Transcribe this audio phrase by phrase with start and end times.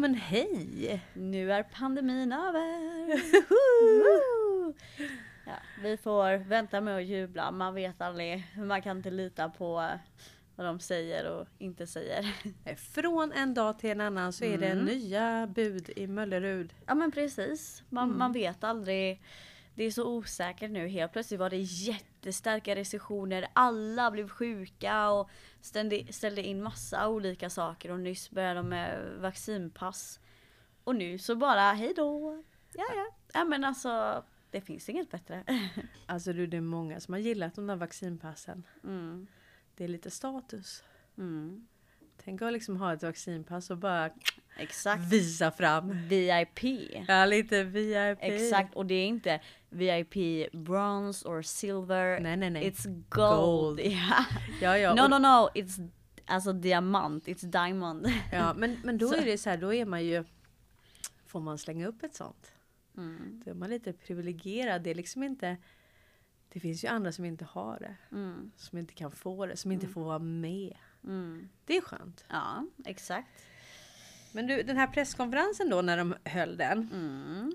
[0.00, 1.00] men hej!
[1.14, 2.66] Nu är pandemin över!
[5.46, 8.46] ja, vi får vänta med att jubla, man vet aldrig.
[8.56, 9.90] Man kan inte lita på
[10.56, 12.34] vad de säger och inte säger.
[12.76, 14.84] Från en dag till en annan så är det Mm.
[14.84, 16.72] nya bud i Möllerud.
[16.86, 18.18] Ja men precis, man, Mm.
[18.18, 19.22] man vet aldrig.
[19.74, 20.88] Det är så osäkert nu.
[20.88, 23.46] Helt plötsligt var det jättestarka restriktioner.
[23.52, 27.90] Alla blev sjuka och ställde, ställde in massa olika saker.
[27.90, 30.20] Och nyss började de med vaccinpass.
[30.84, 32.42] Och nu så bara hej då.
[32.74, 33.06] Ja ja.
[33.32, 35.44] Ja men alltså det finns inget bättre.
[36.06, 38.62] Alltså du, det är många som har gillat de där vaccinpassen.
[38.84, 39.26] Mm.
[39.74, 40.84] Det är lite status.
[41.18, 41.66] Mm.
[42.24, 44.10] Tänk att liksom ha ett vaccinpass och bara
[44.56, 45.12] Exakt.
[45.12, 46.08] visa fram.
[46.08, 46.62] VIP.
[47.08, 48.18] Ja, lite VIP.
[48.20, 52.20] Exakt och det är inte VIP bronze or silver.
[52.20, 52.70] Nej, nej, nej.
[52.70, 53.40] It's gold.
[53.40, 53.80] Gold.
[53.80, 54.24] Ja.
[54.60, 54.94] Ja, ja.
[54.94, 55.90] No no no, it's
[56.26, 58.06] alltså diamant, it's diamond.
[58.32, 59.14] Ja, men, men då Så.
[59.14, 60.24] är det så här, då är man ju...
[61.26, 62.52] Får man slänga upp ett sånt?
[62.96, 63.42] Mm.
[63.44, 64.82] Då är man lite privilegierad.
[64.82, 65.56] Det är liksom inte...
[66.52, 68.16] Det finns ju andra som inte har det.
[68.16, 68.50] Mm.
[68.56, 69.56] Som inte kan få det.
[69.56, 70.76] Som inte får vara med.
[71.04, 71.48] Mm.
[71.64, 72.24] Det är skönt.
[72.28, 73.28] Ja, exakt.
[74.32, 76.88] Men du, den här presskonferensen då när de höll den.
[76.92, 77.52] Mm.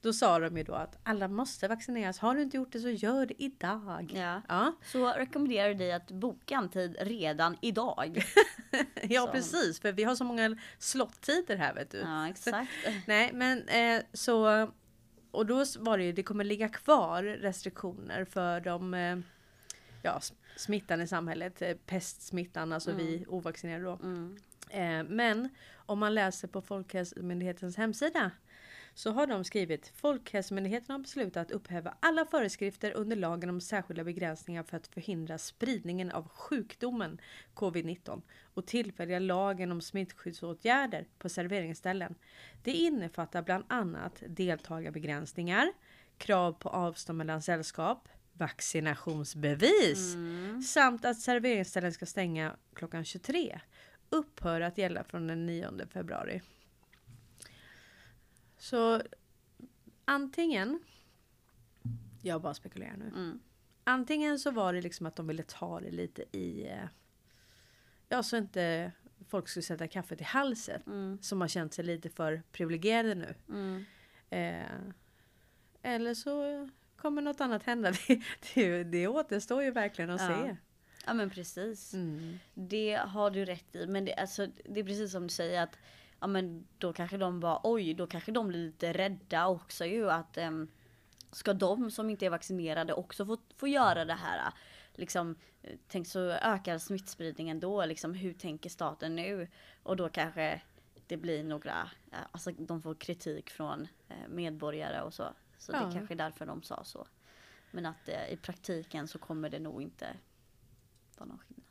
[0.00, 2.18] Då sa de ju då att alla måste vaccineras.
[2.18, 4.12] Har du inte gjort det så gör det idag.
[4.14, 4.42] Ja.
[4.48, 8.24] Ja, Så rekommenderar dig att boka en tid redan idag.
[9.02, 9.32] ja Så.
[9.32, 9.80] precis.
[9.80, 11.98] För vi har så många slottider här vet du.
[11.98, 12.70] Ja, exakt.
[13.06, 14.68] Nej, men eh, så...
[15.30, 19.18] Och då var det ju, det kommer ligga kvar restriktioner för de eh,
[20.02, 20.20] ja,
[20.56, 21.62] smittan i samhället.
[21.62, 23.98] Eh, pestsmittan, alltså vi ovaccinerade då.
[24.02, 24.36] Mm.
[24.70, 28.30] Eh, men om man läser på Folkhälsomyndighetens hemsida
[28.94, 34.04] så har de skrivit Folkhälsomyndigheten har beslutat att upphäva alla föreskrifter under lagen om särskilda
[34.04, 37.20] begränsningar för att förhindra spridningen av sjukdomen
[37.54, 38.22] covid-19
[38.54, 42.14] och tillfälliga lagen om smittskyddsåtgärder på serveringsställen.
[42.62, 45.72] Det innefattar bland annat deltagarbegränsningar,
[46.18, 48.08] krav på avstånd mellan sällskap,
[48.38, 50.16] vaccinationsbevis
[50.68, 53.60] samt att serveringsställen ska stänga klockan 23
[54.10, 56.42] upphör att gälla från den 9 februari.
[58.58, 59.02] Så
[60.04, 60.82] antingen,
[62.22, 63.06] jag bara spekulerar nu.
[63.06, 63.40] Mm.
[63.84, 66.88] Antingen så var det liksom att de ville ta det lite i, eh,
[68.08, 68.92] ja så inte
[69.28, 70.82] folk skulle sätta kaffet i halsen.
[70.86, 71.18] Mm.
[71.22, 73.34] Som har känt sig lite för privilegierade nu.
[73.48, 73.84] Mm.
[74.30, 74.92] Eh,
[75.82, 76.68] eller så
[77.04, 77.92] kommer något annat hända.
[78.08, 78.22] Det,
[78.54, 80.28] det, det återstår ju verkligen att Ja.
[80.28, 80.56] se.
[81.06, 81.94] Ja men precis.
[81.94, 82.38] Mm.
[82.54, 83.86] Det har du rätt i.
[83.86, 85.78] Men det, alltså, det är precis som du säger att
[86.20, 90.10] ja, men då kanske de bara oj, då kanske de blir lite rädda också ju
[90.10, 90.68] att um,
[91.32, 94.52] ska de som inte är vaccinerade också få, få göra det här?
[94.94, 99.48] Liksom, eh, tänk så ökar smittspridningen då, liksom hur tänker staten nu?
[99.82, 100.60] Och då kanske
[101.06, 105.24] det blir några, eh, alltså de får kritik från eh, medborgare och så.
[105.64, 105.84] Så Ja.
[105.86, 107.06] det kanske är därför de sa så.
[107.70, 110.16] Men att eh, i praktiken så kommer det nog inte
[111.16, 111.64] vara någon skillnad.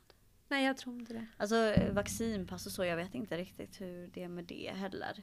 [0.48, 1.26] Nej, jag tror inte det.
[1.36, 5.22] Alltså vaccinpass och så, jag vet inte riktigt hur det är med det heller.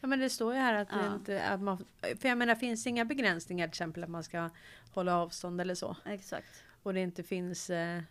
[0.00, 1.14] Ja, men det står ju här att, Ja.
[1.14, 1.84] inte, att man...
[2.00, 4.50] För jag menar, finns inga begränsningar till exempel att man ska
[4.94, 5.96] hålla avstånd eller så.
[6.04, 6.62] Exakt.
[6.82, 7.70] Och det inte finns...
[7.70, 8.02] Eh,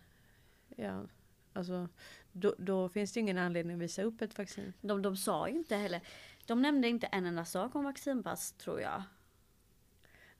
[0.76, 1.02] ja,
[1.52, 1.88] alltså...
[2.32, 4.72] Då, då finns det ingen anledning att visa upp ett vaccin.
[4.80, 6.00] De, de sa ju inte heller,
[6.46, 9.02] de nämnde inte en enda sak om vaccinpass tror jag.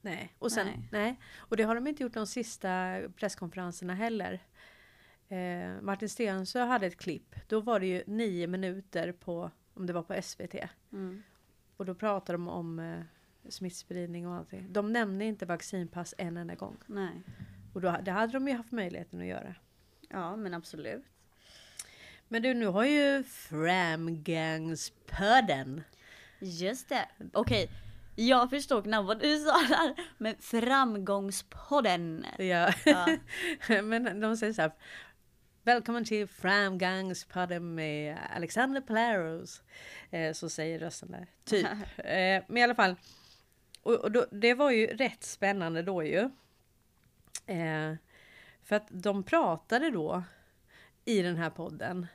[0.01, 0.35] Nej.
[0.39, 0.89] Och sen, nej.
[0.91, 1.21] Nej.
[1.37, 4.41] Och det har de inte gjort de sista presskonferenserna heller.
[5.29, 7.35] Eh, Martin Stensö hade ett klipp.
[7.49, 10.55] Då var det ju nio minuter på, om det var på SVT.
[10.93, 11.23] Mm.
[11.77, 13.01] Och då pratade de om eh,
[13.49, 14.73] smittspridning och allting.
[14.73, 16.77] De nämnde inte vaccinpass en enda gång.
[16.87, 17.23] Nej.
[17.75, 19.55] Och då, det hade de ju haft möjligheten att göra.
[20.09, 21.05] Ja men absolut.
[22.29, 25.83] Men du, nu har ju Framgångspodden.
[26.39, 27.09] Just det.
[27.33, 27.71] Okej.
[28.21, 29.95] Jag förstod knappt vad du sa där.
[30.19, 32.27] Men framgångspodden.
[32.39, 32.73] Ja.
[32.85, 33.17] Ja.
[33.83, 34.73] Men de säger så här.
[35.63, 39.63] Välkommen till Framgångspodden med Alexander Palaros.
[40.11, 41.27] Eh, så säger rösten där.
[41.45, 41.67] Typ.
[41.97, 42.97] eh, men i alla fall.
[43.83, 46.31] Och, och då, det var ju rätt spännande då ju.
[47.47, 47.95] Eh,
[48.63, 50.23] för att de pratade då
[51.05, 52.07] i den här podden.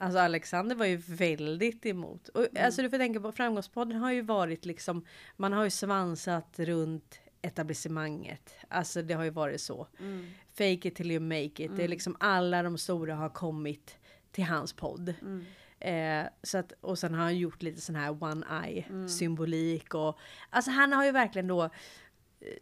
[0.00, 2.28] Alltså Alexander var ju väldigt emot.
[2.28, 5.04] Och, Alltså du får tänka på Framgångspodden har ju varit liksom.
[5.36, 8.54] Man har ju svansat runt etablissemanget.
[8.68, 9.86] Alltså det har ju varit så.
[9.98, 10.26] Mm.
[10.52, 11.76] Fake it till you make it.
[11.76, 13.98] Det är liksom alla de stora har kommit
[14.32, 15.14] till hans podd.
[15.20, 15.44] Mm.
[15.80, 20.18] Eh, så att, och sen har han gjort lite sån här one eye symbolik och
[20.50, 21.70] alltså han har ju verkligen då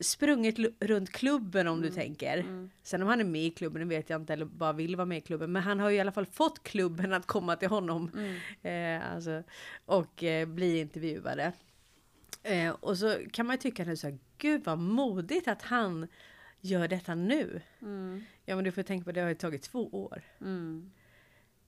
[0.01, 2.39] sprungit runt klubben om du tänker.
[2.39, 2.71] Mm.
[2.83, 5.19] Sen om han är med i klubben vet jag inte eller bara vill vara med
[5.19, 5.53] i klubben.
[5.53, 8.11] Men han har ju i alla fall fått klubben att komma till honom.
[8.15, 9.01] Mm.
[9.03, 9.43] Eh, alltså,
[9.87, 11.53] och eh, bli intervjuade.
[12.43, 16.09] Eh, och så kan man ju tycka att så här, gud vad modigt att han
[16.61, 17.61] gör detta nu.
[17.83, 18.25] Mm.
[18.45, 20.23] Ja men du får tänka på det har ju tagit två år.
[20.41, 20.91] Mm.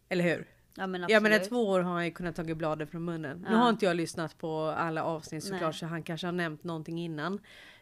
[0.09, 0.47] Eller hur?
[0.75, 1.49] Ja men Jag menar absolut.
[1.49, 3.39] två år har han ju kunnat ta bladet från munnen.
[3.39, 3.57] Nu Ja.
[3.57, 5.75] har inte jag lyssnat på alla avsnitt såklart Nej.
[5.75, 7.41] så han kanske har nämnt någonting innan.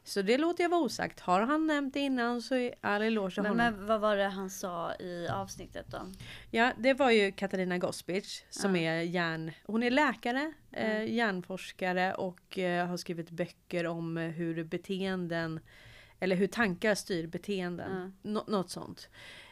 [0.09, 1.21] Så det låter jag vara osagt.
[1.21, 3.75] Har han nämnt det innan så är all eloge till Men, honom.
[3.75, 5.99] men vad var det han sa i avsnittet då?
[6.51, 8.83] Ja, det var ju Katarina Gospic som Ja.
[8.93, 9.53] är hjärn...
[9.65, 15.61] Hon är läkare, eh, hjärnforskare och eh, har skrivit böcker om eh, hur beteenden
[16.21, 18.17] eller hur tankar styr beteenden.
[18.23, 19.09] Nå- något sånt.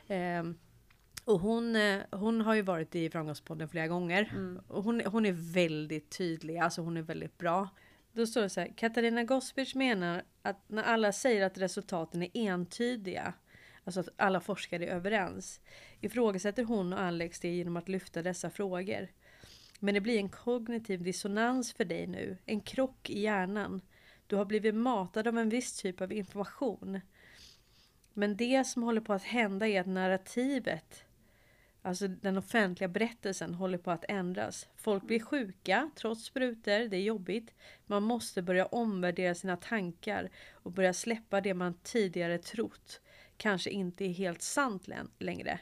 [0.09, 0.59] Ehm,
[1.25, 4.33] och hon, eh, hon har ju varit i Framgångspodden flera gånger.
[4.69, 7.69] Och hon, hon är väldigt tydlig, alltså hon är väldigt bra.
[8.17, 12.31] Då står det så här, Katarina Gospic menar att när alla säger att resultaten är
[12.35, 13.35] entydiga,
[13.85, 15.61] alltså att alla forskare är överens,
[16.01, 19.09] ifrågasätter hon och Alex det genom att lyfta dessa frågor.
[19.81, 23.81] Men det blir en kognitiv dissonans för dig nu, en krock i hjärnan.
[24.27, 27.01] Du har blivit matad av en viss typ av information.
[28.13, 31.05] Men det som håller på att hända är att narrativet,
[31.87, 34.69] alltså den offentliga berättelsen, håller på att ändras.
[34.77, 37.55] Folk blir sjuka trots sprutor, det är jobbigt.
[37.87, 43.01] Man måste börja omvärdera sina tankar och börja släppa det man tidigare trott
[43.37, 45.61] kanske inte är helt sant län- längre.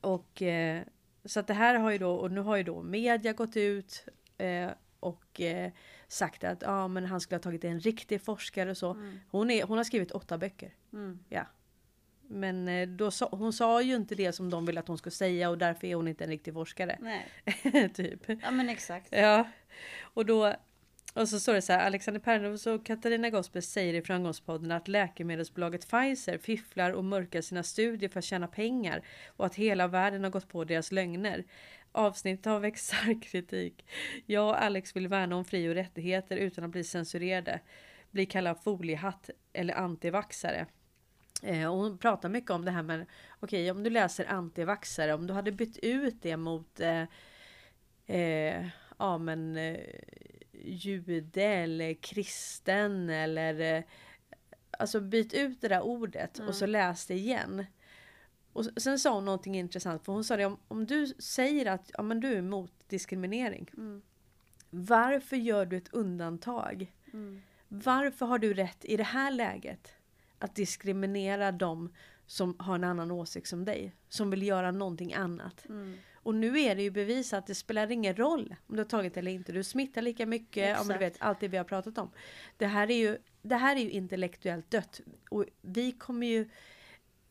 [0.00, 0.82] Och eh,
[1.24, 4.04] så att det här har ju då, och nu har ju då media gått ut
[4.38, 4.70] eh,
[5.00, 5.72] och eh,
[6.08, 8.94] sagt att ja, men han skulle ha tagit en riktig forskare och så.
[9.30, 10.74] Hon, är, hon har skrivit åtta böcker.
[10.92, 11.18] Mm.
[11.28, 11.46] Ja.
[12.30, 15.10] Men eh, då sa, hon sa ju inte det som de ville att hon skulle
[15.10, 16.98] säga och därför är hon inte en riktig forskare.
[17.00, 17.90] Nej.
[17.94, 18.20] typ.
[18.42, 19.08] Ja men exakt.
[19.10, 19.48] Ja.
[20.00, 20.54] Och då
[21.14, 24.88] och så står det så här, Alexander Pärleros och Katarina Gospel säger i Framgångspodden att
[24.88, 29.02] läkemedelsbolaget Pfizer fifflar och mörkar sina studier för att tjäna pengar
[29.36, 31.44] och att hela världen har gått på deras lögner.
[31.92, 33.86] Avsnittet har väckt stark kritik.
[34.26, 37.60] Jag och Alex vill värna om fri och rättigheter utan att bli censurerade.
[38.10, 40.66] Bli kallad foliehatt eller antivaxare.
[41.42, 43.06] Eh, och hon pratar mycket om det här med,
[43.40, 47.04] okej om du läser antivaxare, om du hade bytt ut det mot eh,
[48.06, 48.66] eh,
[48.98, 49.80] ja men eh,
[50.52, 53.84] jude eller kristen eller eh,
[54.70, 57.66] alltså byt ut det där ordet och så läs det igen.
[58.52, 61.90] Och sen sa hon någonting intressant för hon sa det om, om du säger att
[61.94, 63.70] ja, men du är emot diskriminering.
[63.76, 64.02] Mm.
[64.70, 66.92] Varför gör du ett undantag?
[67.12, 67.42] Mm.
[67.68, 69.94] Varför har du rätt i det här läget
[70.40, 71.94] att diskriminera dem
[72.26, 73.94] som har en annan åsikt som dig?
[74.08, 75.68] Som vill göra någonting annat.
[75.68, 75.98] Mm.
[76.22, 79.16] Och nu är det ju bevisat att det spelar ingen roll om du har tagit
[79.16, 79.52] eller inte.
[79.52, 81.14] Du smittar lika mycket, om du Exakt.
[81.14, 82.10] vet allt det vi har pratat om.
[82.56, 85.00] Det här är ju, det här är ju intellektuellt dött.
[85.30, 86.48] Och vi kommer ju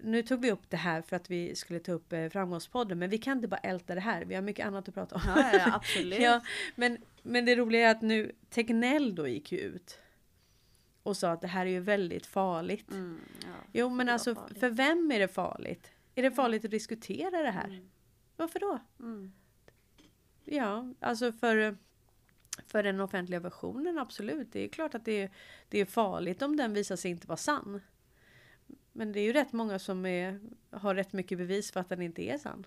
[0.02, 3.10] nu tog vi upp det här för att vi skulle ta upp eh, Framgångspodden, men
[3.10, 4.26] vi kan inte bara älta det här.
[4.26, 5.22] Vi har mycket annat att prata om.
[5.26, 6.22] Ja, ja absolut.
[6.22, 6.42] Ja,
[6.76, 10.00] men, men det roliga är att nu Tegnell då gick ju ut
[11.04, 12.92] och sa att det här är ju väldigt farligt.
[12.92, 13.48] Mm, ja.
[13.74, 14.60] Jo, men alltså farligt.
[14.60, 15.92] för vem är det farligt?
[16.16, 17.90] Är det farligt att diskutera det här?
[18.38, 18.80] Varför då?
[19.00, 19.34] Mm.
[20.46, 21.78] Ja, alltså för,
[22.68, 24.52] för den offentliga versionen absolut.
[24.52, 25.32] Det är klart att det är,
[25.70, 27.82] det är farligt om den visar sig inte vara sann.
[28.92, 30.40] Men det är ju rätt många som är,
[30.72, 32.66] har rätt mycket bevis för att den inte är sann.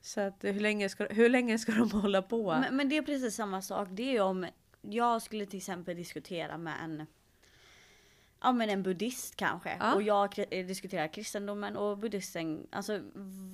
[0.00, 2.50] Så att hur länge ska, hur länge ska de hålla på?
[2.50, 3.88] Men, men det är precis samma sak.
[3.92, 4.46] Det är ju om
[4.80, 7.06] jag skulle till exempel diskutera med en
[8.40, 9.76] Ja men en buddhist kanske.
[9.80, 9.94] Ja.
[9.94, 12.66] Och jag eh, diskuterar kristendomen och buddhisten.
[12.72, 13.00] Alltså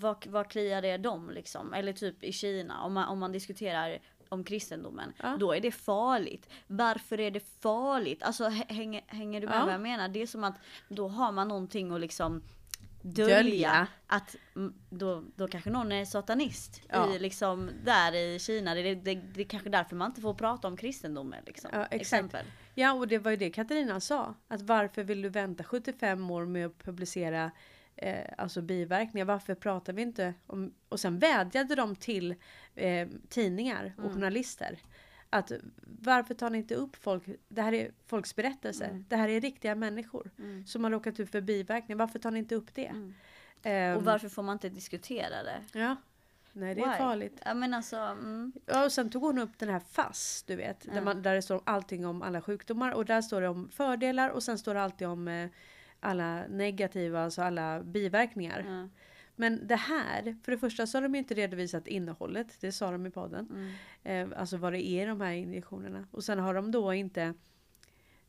[0.00, 1.74] vad, vad kliar det dem liksom?
[1.74, 3.98] Eller typ i Kina om man, om man diskuterar
[4.28, 5.12] om kristendomen.
[5.22, 5.36] Ja.
[5.40, 6.48] Då är det farligt.
[6.66, 8.22] Varför är det farligt?
[8.22, 9.64] Alltså hä- hänger, hänger du med Ja.
[9.64, 10.08] vad jag menar?
[10.08, 10.54] Det är som att
[10.88, 12.42] då har man någonting att liksom
[13.02, 13.36] dölja.
[13.36, 13.86] Dölja.
[14.06, 14.36] Att
[14.90, 16.80] då, då kanske någon är satanist.
[16.88, 17.14] Ja.
[17.14, 18.74] I liksom där i Kina.
[18.74, 21.42] Det, det, det är kanske därför man inte får prata om kristendomen.
[21.46, 21.70] Liksom.
[21.72, 22.00] Ja, exakt.
[22.00, 22.46] Exempel.
[22.74, 24.34] Ja, och det var ju det Katarina sa.
[24.48, 27.50] Att varför vill du vänta 75 år med att publicera
[27.96, 29.24] eh, alltså biverkningar?
[29.26, 30.74] Varför pratar vi inte om...
[30.88, 32.34] Och sen vädjade de till
[32.74, 34.78] eh, tidningar och journalister.
[35.30, 35.52] Att
[35.84, 37.22] varför tar ni inte upp folk?
[37.48, 38.88] Det här är folks berättelser.
[39.08, 40.30] Det här är riktiga människor
[40.66, 41.98] som har råkat ut för biverkningar.
[41.98, 42.92] Varför tar ni inte upp det?
[43.62, 45.78] Ehm, Och varför får man inte diskutera det?
[45.78, 45.96] Ja.
[46.52, 46.96] Nej, det är Why?
[46.98, 47.40] farligt.
[47.44, 47.96] Ja men alltså.
[47.96, 50.94] Mm, Ja, och sen tog hon upp den här FASS, du vet.
[50.94, 54.30] Där, man, där det står allting om alla sjukdomar och där står det om fördelar
[54.30, 55.50] och sen står det alltid om eh,
[56.00, 58.64] alla negativa, alltså alla biverkningar.
[58.68, 58.88] ja.
[59.36, 62.90] Men det här, för det första så har de ju inte redovisat innehållet, det sa
[62.90, 63.48] de i podden.
[64.04, 64.32] Mm.
[64.32, 66.06] Eh, alltså vad det är i de här injektionerna.
[66.10, 67.34] Och sen har de då inte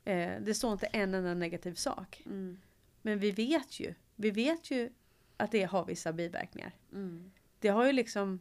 [0.06, 2.24] Eh, det står inte en enda negativ sak.
[2.26, 2.60] Mm.
[3.02, 4.90] Men vi vet ju, vi vet ju
[5.38, 6.76] att det har vissa biverkningar.
[7.64, 8.40] Det har ju liksom...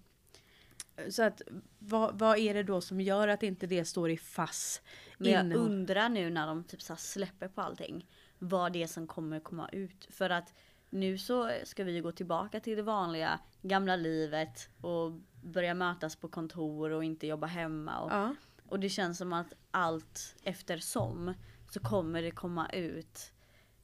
[1.11, 1.43] Så att
[1.79, 4.83] vad, vad är det då som gör att inte det står i fass?
[5.19, 8.07] Men jag undrar nu när de typ så släpper på allting.
[8.39, 10.07] Vad det är som kommer komma ut.
[10.11, 10.55] För att
[10.91, 14.69] nu så ska vi gå tillbaka till det vanliga gamla livet.
[14.81, 15.13] Och
[15.43, 17.99] börja mötas på kontor och inte jobba hemma.
[18.01, 18.35] Och, Ja.
[18.69, 21.35] och det känns som att allt eftersom
[21.71, 23.33] så kommer det komma ut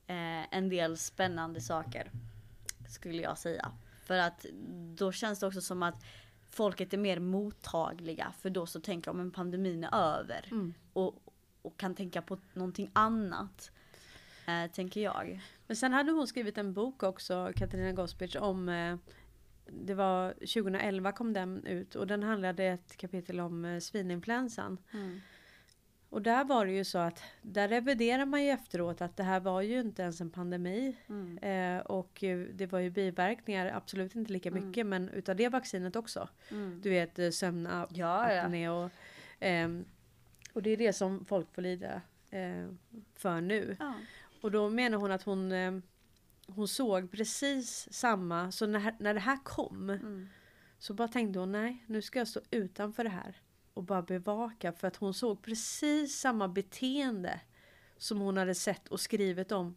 [0.06, 2.10] eh, en del spännande saker.
[2.88, 3.72] Skulle jag säga.
[4.08, 4.46] För att
[4.96, 6.04] då känns det också som att
[6.50, 8.32] folket är mer mottagliga.
[8.38, 10.48] För då så tänker de att pandemin är över.
[10.50, 10.74] Mm.
[10.92, 11.22] Och,
[11.62, 13.70] och kan tänka på någonting annat.
[14.46, 15.40] Eh, tänker jag.
[15.66, 18.96] Men sen hade hon skrivit en bok också, Katarina Gospic, om eh,
[19.66, 24.78] det var 2011 kom den ut och den handlade ett kapitel om eh, svininfluensan.
[26.10, 29.40] Och där var det ju så att där reviderar man ju efteråt att det här
[29.40, 30.96] var ju inte ens en pandemi.
[31.08, 31.38] Mm.
[31.38, 35.96] Eh, och eh, det var ju biverkningar, absolut inte lika mycket men utav det vaccinet
[35.96, 36.28] också.
[36.50, 36.80] Mm.
[36.82, 38.72] Du vet eh, sömnapné Ja, ja.
[38.72, 38.90] och,
[39.40, 39.84] ehm,
[40.52, 42.66] och det är det som folk får lida eh,
[43.14, 43.76] för nu.
[43.78, 43.94] ja.
[44.40, 45.78] Och då menar hon att hon, eh,
[46.46, 50.28] hon såg precis samma, så när, när det här kom Mm.
[50.78, 53.36] så bara tänkte hon nej, nu ska jag stå utanför det här
[53.78, 57.40] och bara bevaka för att hon såg precis samma beteende
[57.98, 59.76] som hon hade sett och skrivit om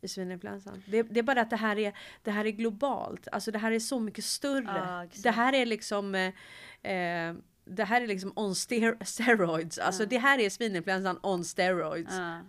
[0.00, 0.82] i svininfluensan.
[0.86, 3.72] Det, det är bara att det här är, det här är globalt, alltså det här
[3.72, 5.02] är så mycket större.
[5.04, 5.22] Exakt.
[5.22, 7.34] det här är liksom eh, eh,
[7.64, 10.08] det här är liksom on ster- steroids, alltså Ja.
[10.08, 12.14] det här är svininfluensan on steroids.
[12.16, 12.40] Ja.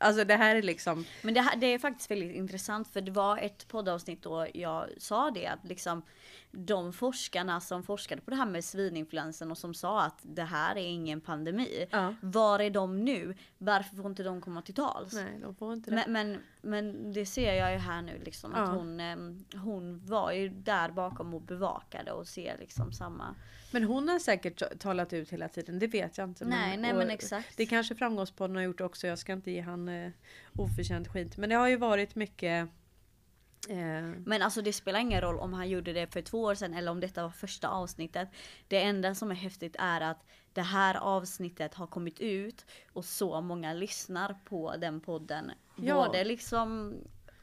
[0.00, 3.10] Alltså det här är liksom Men det, här, det är faktiskt väldigt intressant för det
[3.10, 6.02] var ett poddavsnitt då jag sa det att liksom
[6.50, 10.76] de forskarna som forskade på det här med svininfluensan och som sa att det här
[10.76, 11.86] är ingen pandemi.
[11.90, 12.14] Ja.
[12.22, 13.34] Var är de nu?
[13.58, 15.12] Varför får inte de komma till tals?
[15.12, 16.04] Nej, de får inte det.
[16.06, 18.74] Men, men, men det ser jag ju här nu liksom att Ja.
[18.74, 23.34] hon, ehm, hon var ju där bakom och bevakade och ser liksom samma.
[23.70, 26.44] Men hon har säkert ta- talat ut hela tiden, det vet jag inte.
[26.44, 27.56] Nej, nej och men exakt.
[27.56, 30.10] Det kanske framgångspodden har gjort också, jag ska inte ge han eh,
[30.56, 31.36] oförtjänt skit.
[31.36, 32.68] Men det har ju varit mycket...
[33.68, 33.76] Eh,
[34.26, 36.90] Men alltså det spelar ingen roll om han gjorde det för två år sedan eller
[36.90, 38.28] om detta var första avsnittet.
[38.68, 43.40] Det enda som är häftigt är att det här avsnittet har kommit ut och så
[43.40, 45.50] många lyssnar på den podden.
[45.76, 45.94] Ja.
[45.94, 46.94] Både liksom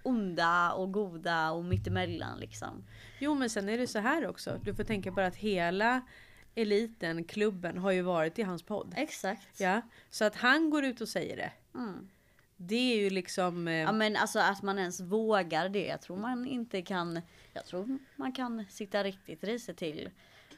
[0.04, 2.84] onda och goda och mittemellan liksom.
[3.20, 6.02] jo men sen är det så här också, du får tänka på att hela
[6.56, 8.94] eliten, klubben, har ju varit i hans podd.
[8.98, 9.60] Exakt.
[9.60, 11.52] Ja, så att han går ut och säger det.
[11.76, 12.10] Mm.
[12.58, 13.68] Det är ju liksom...
[13.68, 15.86] Eh, Ja men alltså att man ens vågar det.
[15.86, 17.22] Jag tror man inte kan.
[17.54, 20.10] Jag tror man kan sitta riktigt risigt till.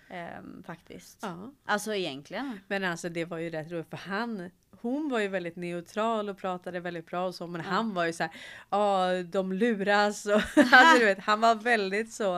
[0.09, 1.19] ehm, faktiskt.
[1.21, 1.51] ja.
[1.65, 2.59] Alltså egentligen.
[2.67, 6.37] Men alltså det var ju rätt roligt för han, hon var ju väldigt neutral och
[6.37, 8.31] pratade väldigt bra och så men han var ju så här,
[8.69, 12.37] ja de luras och alltså, du vet, han var väldigt så.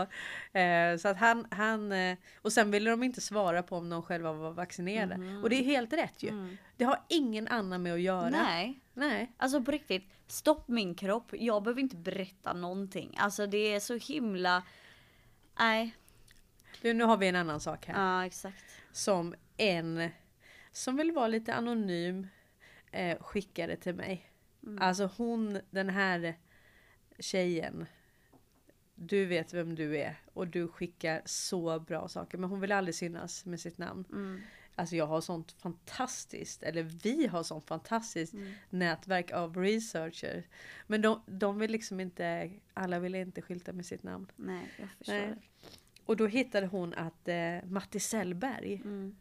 [0.53, 4.03] Eh, så att han, han eh, och sen ville de inte svara på om de
[4.03, 5.39] själva var vaccinerade.
[5.43, 6.57] Och det är helt rätt ju.
[6.77, 8.29] Det har ingen annan med att göra.
[8.29, 8.79] Nej.
[8.93, 9.31] Nej.
[9.37, 10.09] Alltså på riktigt.
[10.27, 11.31] Stopp min kropp.
[11.31, 13.15] Jag behöver inte berätta någonting.
[13.17, 14.63] Alltså det är så himla.
[15.59, 15.95] Nej.
[16.81, 18.17] Du, nu har vi en annan sak här.
[18.17, 18.65] Ja exakt.
[18.91, 20.09] Som en
[20.71, 22.27] som vill vara lite anonym
[22.91, 24.25] eh, skickade till mig.
[24.79, 26.35] Alltså hon, den här
[27.19, 27.85] tjejen.
[28.95, 32.95] Du vet vem du är och du skickar så bra saker men hon vill aldrig
[32.95, 34.05] synas med sitt namn.
[34.11, 34.41] Mm.
[34.75, 38.51] Alltså jag har sånt fantastiskt, eller vi har sånt fantastiskt Mm.
[38.69, 40.45] nätverk av researchers.
[40.87, 44.31] Men de, de vill liksom inte, alla vill inte skylta med sitt namn.
[44.35, 45.13] Nej jag förstår.
[45.13, 45.35] Nej.
[46.05, 49.15] Och då hittade hon att eh, Matti Sellberg, Mm.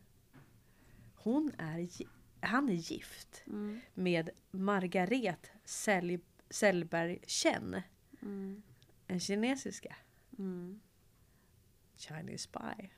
[1.18, 1.88] Hon är,
[2.40, 3.80] han är gift Mm.
[3.94, 6.18] med Margaret Sell,
[6.50, 7.82] Sellberg Chen.
[8.22, 8.62] Mm.
[9.06, 9.96] En kinesiska.
[10.38, 10.80] Mm.
[11.96, 12.88] Chinese spy.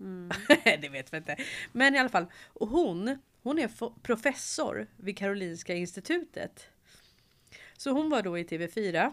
[0.00, 0.30] Mm.
[0.64, 1.36] det vet vi inte.
[1.72, 2.26] Men i alla fall.
[2.46, 6.68] Och hon, hon är professor vid Karolinska institutet.
[7.76, 9.12] Så hon var då i TV4.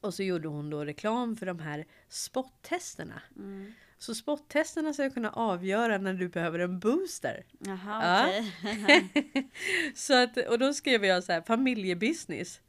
[0.00, 3.22] Och så gjorde hon då reklam för de här spottesterna.
[3.36, 3.72] Mm.
[3.98, 7.44] Så spottesterna ska kunna avgöra när du behöver en booster.
[7.58, 8.42] Jaha Ja.
[8.62, 9.50] okej.
[9.94, 12.60] Så att, och då skrev jag så här, familjebusiness.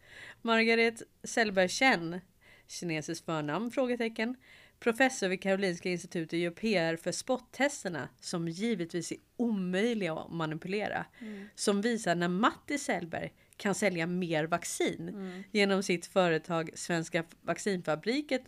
[0.41, 2.21] Margaret Sellberg Chen,
[2.67, 3.71] kinesiskt förnamn?
[3.71, 4.35] Frågetecken.
[4.79, 11.05] Professor vid Karolinska institutet gör PR för spottesterna som givetvis är omöjliga att manipulera.
[11.55, 18.41] Som visar när Matti Sellberg kan sälja mer vaccin genom sitt företag Svenska vaccinfabriket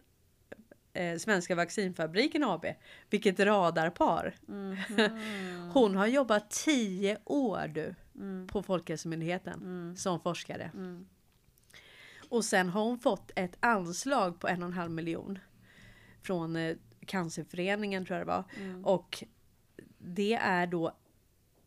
[0.94, 2.66] eh, Svenska vaccinfabriken AB.
[3.10, 4.36] Vilket radarpar.
[4.46, 4.78] Mhm.
[5.74, 7.96] Hon har jobbat 10 år du
[8.48, 10.72] på Folkhälsomyndigheten som forskare.
[10.74, 11.08] Mm.
[12.30, 15.40] Och sen har hon fått ett anslag på en och en halv miljon
[16.22, 18.44] från eh, Cancerföreningen tror jag det var.
[18.58, 18.86] Mm.
[18.86, 19.24] Och
[19.98, 20.92] det är då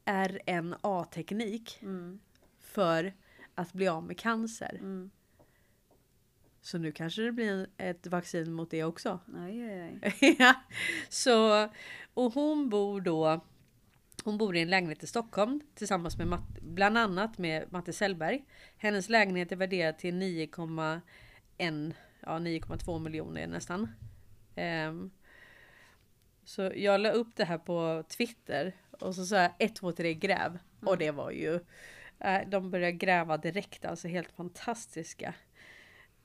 [0.07, 2.21] RNA-teknik Mm.
[2.61, 3.13] för
[3.55, 4.79] att bli av med cancer.
[6.65, 6.69] Mm.
[6.69, 9.21] Så nu kanske det blir ett vaccin mot det också.
[9.35, 10.37] Oj, oj.
[10.39, 10.55] ja,
[11.09, 11.69] så,
[12.15, 13.41] och hon bor då
[14.25, 18.45] hon bor i en lägenhet i Stockholm tillsammans med Matt, bland annat med Matte Sellberg.
[18.77, 23.89] Hennes lägenhet är värderad till 9,1 ja 9,2 miljoner nästan.
[24.55, 25.11] Ehm,
[26.45, 30.15] så jag la upp det här på Twitter och så sa jag 1, 2, 3
[30.15, 30.59] gräv.
[30.81, 31.61] Och det var ju
[32.21, 35.35] eh, de började gräva direkt, alltså helt fantastiska.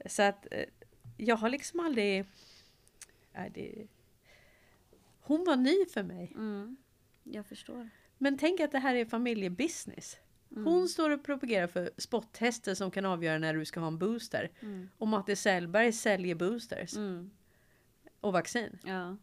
[0.06, 0.66] Så att eh,
[1.18, 2.26] jag har liksom aldrig
[3.34, 3.88] Nej, det...
[5.20, 6.32] Hon var ny för mig.
[6.36, 6.78] Mm.
[7.24, 7.90] Jag förstår.
[8.18, 10.18] Men tänk att det här är familjebusiness.
[10.52, 10.66] Mm.
[10.66, 14.52] Hon står och propagerar för spottester som kan avgöra när du ska ha en booster.
[14.62, 14.90] Mm.
[14.98, 17.32] Och Matte Sellberg säljer boosters Mm.
[18.20, 18.80] och vaccin.
[18.84, 19.18] Ja.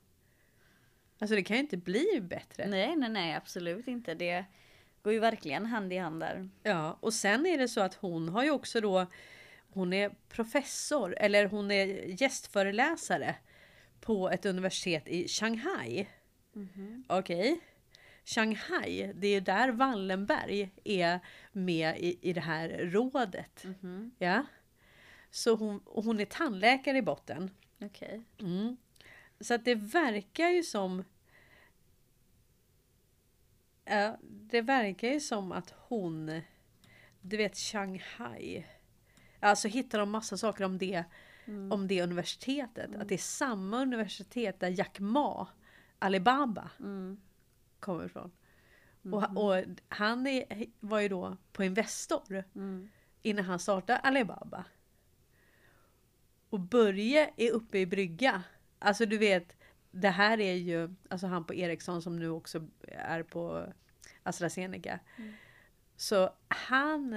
[1.19, 2.67] Alltså det kan ju inte bli bättre.
[2.67, 4.15] Nej, nej, nej, absolut inte.
[4.15, 4.45] Det
[5.03, 6.49] går ju verkligen hand i hand där.
[6.63, 9.07] Ja, och sen är det så att hon har ju också då
[9.77, 11.87] Hon är professor eller hon är
[12.23, 13.35] gästföreläsare
[14.01, 16.09] på ett universitet i Shanghai.
[17.07, 17.61] Okej.
[18.25, 21.21] Shanghai, det är där Wallenberg är
[21.53, 23.65] med i, i det här rådet.
[23.65, 24.11] Mhm.
[24.19, 24.47] Ja.
[25.31, 27.51] Så hon, hon är tandläkare i botten.
[27.81, 28.23] Okej.
[28.41, 28.77] Mm.
[29.41, 31.05] Så att det verkar ju som...
[33.85, 36.41] Ja, det verkar ju som att hon...
[37.21, 38.65] Du vet Shanghai.
[39.47, 41.05] Alltså hittar de massa saker om det,
[41.71, 42.95] om det universitetet.
[42.95, 45.49] Att det är samma universitet där Jack Ma,
[45.99, 47.21] Alibaba, Mm.
[47.81, 48.33] kommer ifrån.
[49.13, 52.89] Och, och han är, var ju då på Investor Mm.
[53.23, 54.65] innan han startade Alibaba.
[56.51, 58.43] Och Börje är uppe i brygga.
[58.79, 59.57] Alltså du vet,
[59.91, 63.73] det här är ju alltså han på Ericsson som nu också är på
[64.23, 64.99] AstraZeneca.
[65.97, 67.17] Så han...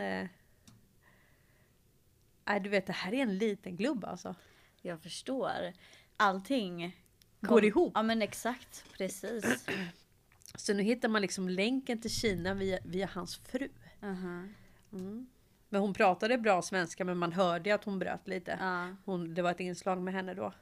[2.50, 4.36] Nej, du vet, det här är en liten klubb alltså.
[4.82, 5.74] Jag förstår.
[6.18, 6.96] Allting
[7.42, 7.92] Går ihop.
[7.96, 9.66] Ja men exakt, precis.
[10.56, 13.70] Så nu hittar man liksom länken till Kina via, via hans fru.
[14.04, 14.44] Aha.
[15.70, 18.58] Men hon pratade bra svenska men man hörde att hon bröt lite.
[18.60, 18.96] Ja.
[19.06, 20.54] Hon, det var ett inslag med henne då.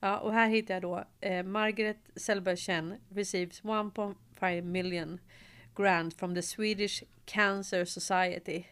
[0.00, 5.20] Ja, och här hittar jag då eh, Margaret Sellberg Chen receives 1.5 million
[5.76, 8.64] grant from the Swedish Cancer Society.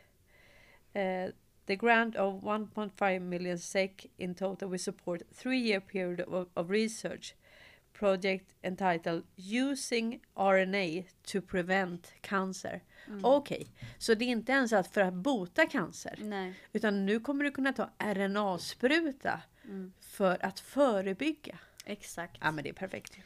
[0.92, 1.30] Eh,
[1.66, 6.70] the grant of 1.5 million SEK in total will support three year period of, of
[6.70, 7.34] research
[7.92, 12.80] project entitled Using RNA to prevent cancer.
[13.22, 13.66] Okej,
[13.98, 16.18] så det är inte ens att för att bota cancer.
[16.18, 16.54] Nej.
[16.72, 19.40] Utan nu kommer du kunna ta RNA-spruta
[20.00, 21.58] för att förebygga.
[21.84, 22.38] Exakt.
[22.40, 23.18] Ja men det är perfekt.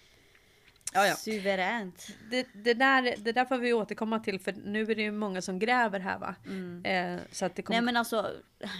[0.92, 1.14] Ja, ja.
[1.14, 2.08] Suveränt.
[2.30, 5.42] Det, det, där, det där får vi återkomma till för nu är det ju många
[5.42, 6.34] som gräver här va.
[6.90, 7.80] Eh, så att det kommer...
[7.80, 8.30] Nej men alltså,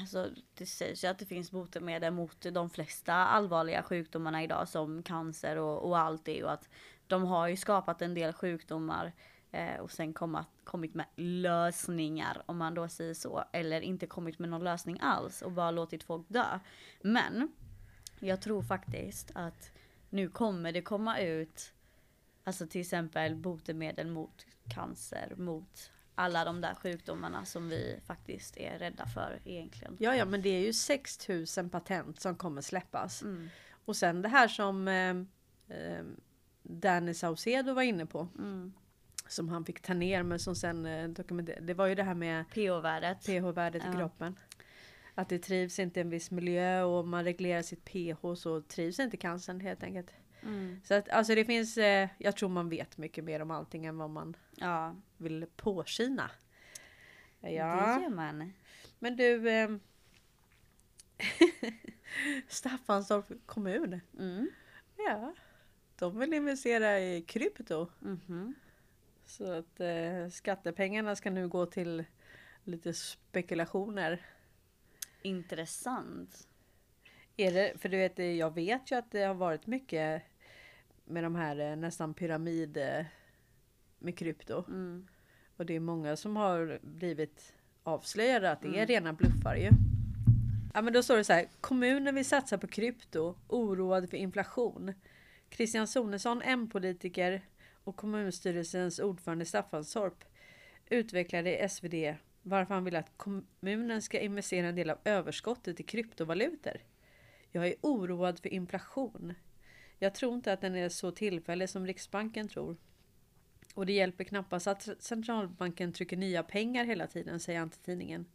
[0.01, 5.03] alltså, det sägs ju att det finns botemedel mot de flesta allvarliga sjukdomarna idag som
[5.03, 6.69] cancer och, och allt det och att
[7.07, 9.13] de har ju skapat en del sjukdomar
[9.51, 13.45] eh, och sen komma, kommit med lösningar om man då säger så.
[13.53, 16.59] Eller inte kommit med någon lösning alls och bara låtit folk dö.
[17.03, 17.53] Men
[18.19, 19.71] jag tror faktiskt att
[20.11, 21.73] nu kommer det komma ut
[22.45, 28.79] Alltså till exempel botemedel mot cancer, mot alla de där sjukdomarna som vi faktiskt är
[28.79, 29.97] rädda för egentligen.
[30.01, 33.23] Ja ja men det är ju 6000 patent som kommer släppas.
[33.23, 33.49] Mm.
[33.85, 35.17] Och sen det här som eh,
[35.79, 36.05] eh,
[36.63, 38.29] Danny Saucedo var inne på.
[38.39, 38.73] Mm.
[39.29, 41.67] Som han fick ta ner men som sen eh, dokumenterade.
[41.67, 43.27] Det var ju det här med pH-värdet.
[43.27, 43.93] pH-värdet i Ja.
[43.93, 44.39] kroppen.
[45.15, 48.61] Att det trivs inte i en viss miljö och om man reglerar sitt pH så
[48.63, 50.11] trivs inte cancern helt enkelt.
[50.43, 50.81] Mm.
[50.85, 53.99] Så att alltså det finns, eh, jag tror man vet mycket mer om allting än
[53.99, 56.31] vad man Ja, vill påskina.
[57.41, 58.53] det Ja, gör man.
[58.99, 59.51] men du.
[59.51, 59.71] Eh,
[62.49, 64.01] Staffanstorp kommun.
[64.19, 64.51] Mm.
[64.97, 65.35] Ja,
[65.99, 67.89] de vill investera i krypto.
[68.01, 68.55] Mhm.
[69.25, 72.05] Så att eh, skattepengarna ska nu gå till
[72.65, 74.23] lite spekulationer.
[75.23, 76.49] Intressant.
[77.37, 80.23] Är det, för du vet, jag vet ju att det har varit mycket
[81.11, 83.05] med de här eh, nästan pyramid eh,
[83.99, 84.65] med krypto.
[84.69, 85.07] Mm.
[85.57, 88.87] Och det är många som har blivit avslöjade att det är Mm.
[88.87, 89.71] rena bluffar ju.
[90.75, 91.47] Ja men då står det så här.
[91.61, 94.93] Kommunen vill satsa på krypto, oroad för inflation.
[95.51, 97.43] Christian Sonesson, M-politiker
[97.85, 100.25] och kommunstyrelsens ordförande Staffanstorp
[100.91, 105.83] utvecklade i SvD varför han vill att kommunen ska investera en del av överskottet i
[105.83, 106.77] kryptovalutor.
[107.53, 109.35] Jag är oroad för inflation.
[110.03, 112.77] Jag tror inte att den är så tillfällig som Riksbanken tror.
[113.75, 118.27] Och det hjälper knappast att centralbanken trycker nya pengar hela tiden, säger han till tidningen.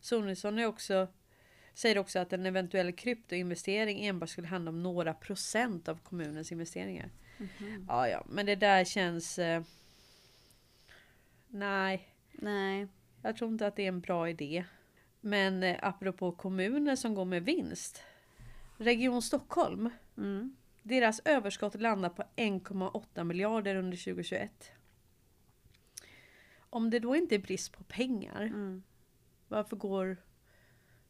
[0.00, 1.08] Sonesson är också,
[1.74, 7.10] säger också att en eventuell kryptoinvestering enbart skulle handla om några procent av kommunens investeringar.
[7.38, 7.84] Mhm.
[7.88, 9.38] Ja, ja, men det där känns...
[9.38, 9.62] Eh,
[11.48, 12.88] nej, Nej.
[13.22, 14.64] jag tror inte att det är en bra idé.
[15.20, 18.02] Men eh, apropå kommuner som går med vinst.
[18.76, 19.90] Region Stockholm.
[20.16, 20.56] Mm.
[20.88, 24.72] Deras överskott landar på 1,8 miljarder under 2021.
[26.58, 28.82] Om det då inte är brist på pengar, Mm.
[29.48, 30.16] varför går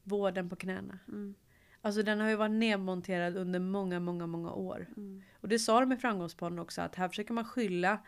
[0.02, 0.98] vården på knäna?
[1.08, 1.34] Mm.
[1.80, 4.86] Alltså den har ju varit nedmonterad under många, många, många år.
[4.96, 5.22] Mm.
[5.40, 7.98] Och det sa de i Framgångspodden också att här försöker man skylla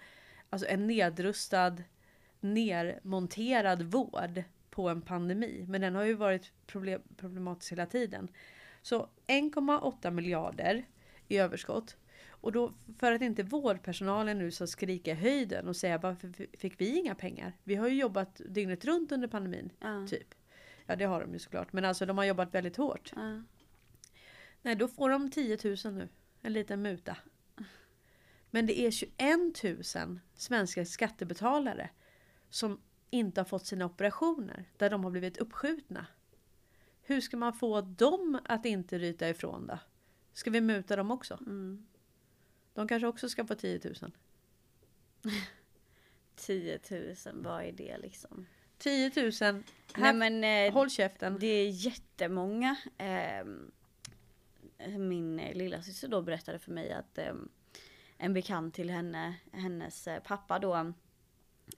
[0.50, 1.76] alltså en nedrustad,
[2.40, 5.64] nermonterad vård på en pandemi.
[5.68, 8.28] Men den har ju varit problem, problematisk hela tiden.
[8.82, 10.86] Så 1,8 miljarder
[11.28, 11.96] i överskott.
[12.40, 16.98] Och då för att inte vårdpersonalen nu ska skrika höjden och säga varför fick vi
[16.98, 17.52] inga pengar?
[17.64, 19.72] Vi har ju jobbat dygnet runt under pandemin.
[19.80, 20.06] Ja.
[20.06, 20.34] Typ.
[20.86, 21.72] Ja det har de ju såklart.
[21.72, 23.12] Men alltså de har jobbat väldigt hårt.
[23.16, 23.42] Ja.
[24.62, 26.08] Nej, då får de 10 000 nu.
[26.42, 27.16] En liten muta.
[28.50, 29.14] Men det är 21
[29.94, 31.90] 000 svenska skattebetalare
[32.50, 34.64] som inte har fått sina operationer.
[34.76, 36.06] Där de har blivit uppskjutna.
[37.02, 39.78] Hur ska man få dem att inte ryta ifrån då?
[40.38, 41.34] Ska vi muta dem också?
[41.46, 41.86] Mm.
[42.74, 44.12] De kanske också ska få 10 000.
[46.36, 48.46] 10 000, vad är det liksom?
[48.78, 49.32] 10 000.
[49.40, 49.62] Här,
[49.96, 51.36] Nej men eh, håll käften.
[51.40, 52.76] det är jättemånga.
[52.98, 53.70] ehm,
[54.98, 57.48] min eh, lilla syster då berättade för mig att ehm,
[58.16, 60.92] en bekant till henne, hennes eh, pappa då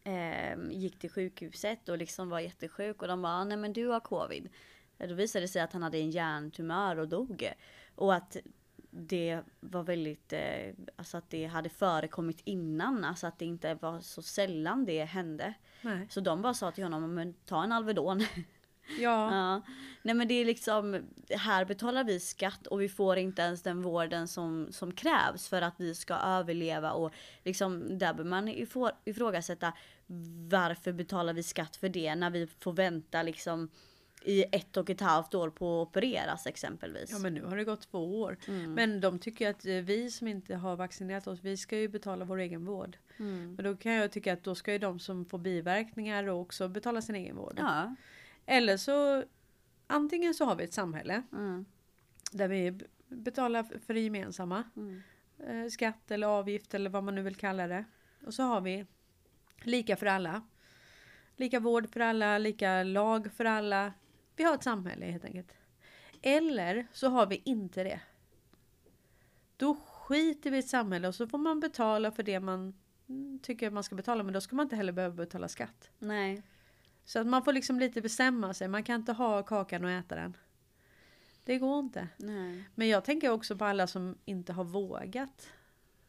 [0.05, 4.01] ehm, gick till sjukhuset och liksom var jättesjuk och de bara nej men du har
[4.01, 4.49] covid.
[4.99, 7.53] Eh, Då visade det sig att han hade en hjärntumör och dog.
[7.94, 8.37] Och att
[8.90, 14.00] det var väldigt, eh, alltså att det hade förekommit innan, alltså att det inte var
[14.00, 15.55] så sällan det hände.
[15.83, 16.07] Nej.
[16.11, 18.20] Så de bara sa till honom, men ta en Alvedon.
[18.98, 19.35] Ja.
[19.35, 19.62] Ja.
[20.03, 23.83] Nej men det är liksom, här betalar vi skatt och vi får inte ens den
[23.83, 27.12] vården som, som krävs för att vi ska överleva och
[27.44, 29.72] liksom där bör man ifrå- ifrågasätta
[30.50, 33.70] varför betalar vi skatt för det när vi får vänta liksom
[34.22, 37.11] i ett och ett halvt år på att opereras exempelvis.
[37.11, 38.37] ja men nu har det gått två år.
[38.48, 38.72] Mm.
[38.72, 42.24] Men de tycker att eh, vi som inte har vaccinerat oss, vi ska ju betala
[42.24, 42.96] vår egen vård.
[43.18, 43.54] Mm.
[43.54, 47.02] Men då kan jag tycka att då ska ju de som får biverkningar också betala
[47.02, 47.54] sin egen vård.
[47.56, 47.94] Ja.
[48.46, 49.24] Eller så
[49.87, 51.64] antingen så har vi ett samhälle Mm.
[52.33, 54.64] där vi betalar för det gemensamma.
[54.76, 55.02] Mm.
[55.46, 57.85] Eh, skatt eller avgift eller vad man nu vill kalla det.
[58.26, 58.87] Och så har vi
[59.62, 60.42] lika för alla.
[61.37, 63.92] Lika vård för alla, lika lag för alla.
[64.40, 65.53] Vi har ett samhälle helt enkelt.
[66.22, 68.00] Eller så har vi inte det.
[69.57, 72.74] Då skiter vi i ett samhälle och så får man betala för det man
[73.42, 74.22] tycker man ska betala.
[74.22, 75.90] Men då ska man inte heller behöva betala skatt.
[75.98, 76.42] Nej.
[77.05, 78.68] Så att man får liksom lite bestämma sig.
[78.68, 80.37] Man kan inte ha kakan och äta den.
[81.44, 82.09] Det går inte.
[82.16, 82.64] Nej.
[82.74, 85.48] Men jag tänker också på alla som inte har vågat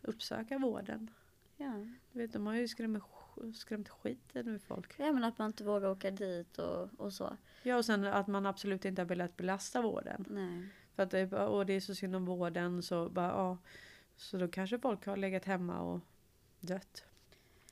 [0.02, 1.12] uppsöka vården.
[1.58, 1.74] Ja.
[2.12, 3.04] Du vet, de har ju skrämt,
[3.56, 4.94] skrämt skiten ur folk.
[4.98, 7.38] ja men att man inte vågar åka dit och, och så.
[7.64, 10.26] Ja, och sen att man absolut inte har velat belasta vården.
[10.30, 10.68] Nej.
[10.96, 12.84] För att det åh, det är så synd om vården.
[12.84, 13.58] Så, bara, ja,
[14.16, 16.00] så då kanske folk har legat hemma och
[16.60, 17.04] dött.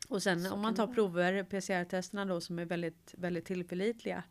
[0.09, 4.23] Och sen Så om man tar det prover, PCR-testerna då som är väldigt, väldigt tillförlitliga.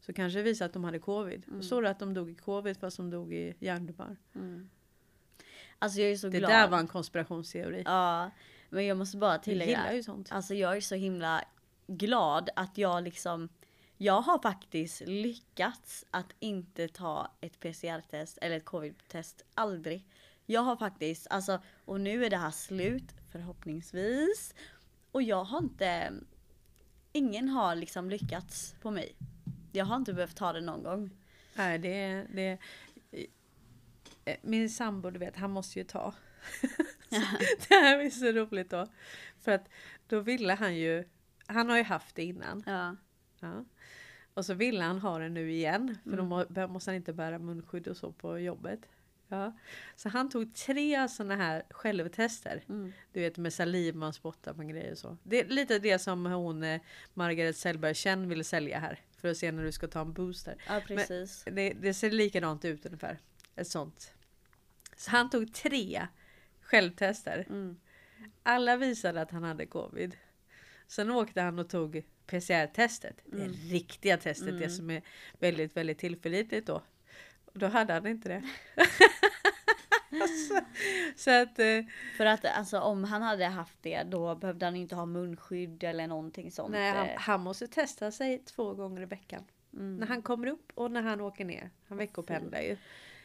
[0.00, 1.44] Så kanske det visar att de hade covid.
[1.46, 1.58] Mm.
[1.58, 4.16] Och så det att de dog i covid fast de dog i hjärntumör.
[4.34, 4.68] Mm.
[5.78, 6.50] Alltså jag är så Det glad.
[6.50, 7.82] där var en konspirationsteori.
[7.86, 8.30] Ja.
[8.70, 9.70] Men jag måste bara Jag tillägga.
[9.70, 10.32] gillar ju sånt.
[10.32, 11.44] Alltså jag är så himla
[11.86, 13.48] glad att jag liksom
[14.02, 19.44] jag har faktiskt lyckats att inte ta ett PCR-test eller ett covid-test.
[19.54, 20.06] Aldrig.
[20.46, 24.54] Jag har faktiskt, alltså, och nu är det här slut förhoppningsvis.
[25.12, 26.12] Och jag har inte,
[27.12, 29.16] ingen har liksom lyckats på mig.
[29.72, 31.10] Jag har inte behövt ta det någon gång.
[31.54, 32.58] Nej, det, det,
[34.24, 36.14] eh, min sambo, du vet, han måste ju ta.
[36.60, 36.66] Så
[37.68, 38.86] det här är så roligt då.
[39.38, 39.68] För att
[40.06, 41.04] då ville han ju,
[41.46, 42.62] han har ju haft det innan.
[42.66, 42.96] Ja.
[43.40, 43.64] Ja.
[44.34, 45.98] Och så ville han ha det nu igen.
[46.04, 46.46] För då Mm.
[46.48, 48.80] bör- måste han inte bära munskydd och så på jobbet.
[49.28, 49.56] Ja.
[49.96, 52.64] Så han tog tre sådana här självtester.
[52.68, 52.92] Mm.
[53.12, 55.16] Du vet med saliv man spottar på en grej och så.
[55.22, 56.80] Det är lite det som hon eh,
[57.14, 59.00] Margaret Sellberg Chen ville sälja här.
[59.16, 60.56] För att se när du ska ta en booster.
[60.68, 61.44] ja, precis.
[61.52, 63.18] Det, det ser likadant ut ungefär.
[63.56, 64.14] Ett sånt.
[64.96, 66.06] Så han tog tre
[66.60, 67.46] självtester.
[67.48, 67.76] Mm.
[68.42, 70.16] Alla visade att han hade covid.
[70.86, 73.16] Sen åkte han och tog PCR-testet.
[73.24, 75.02] Det riktiga testet, det som är
[75.38, 76.82] väldigt, väldigt tillförlitligt då.
[77.44, 78.42] Och då hade han inte det.
[80.48, 80.60] så,
[81.16, 81.58] så att...
[81.58, 81.80] eh,
[82.16, 86.06] För att alltså om han hade haft det då behövde han inte ha munskydd eller
[86.06, 86.70] någonting sånt.
[86.72, 87.18] Nej, han, eh.
[87.18, 89.44] han måste testa sig två gånger i veckan.
[89.70, 91.70] När han kommer upp och när han åker ner.
[91.88, 92.76] Han veckopendlar ju.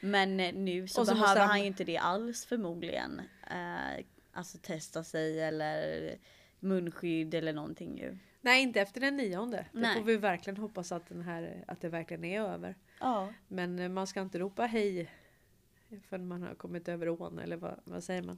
[0.01, 3.21] Men eh, nu så, Och så behöver han- han ju inte det alls förmodligen.
[3.51, 6.15] Eh, alltså testa sig eller
[6.59, 8.17] munskydd eller någonting ju.
[8.41, 9.65] Nej, inte efter den nionde.
[9.71, 9.95] Det Nej.
[9.95, 12.75] får vi verkligen hoppas att, den här, att det verkligen är över.
[12.99, 13.33] Ja.
[13.47, 15.11] Men eh, man ska inte ropa hej
[16.09, 18.37] förrän man har kommit över ån eller vad, vad säger man?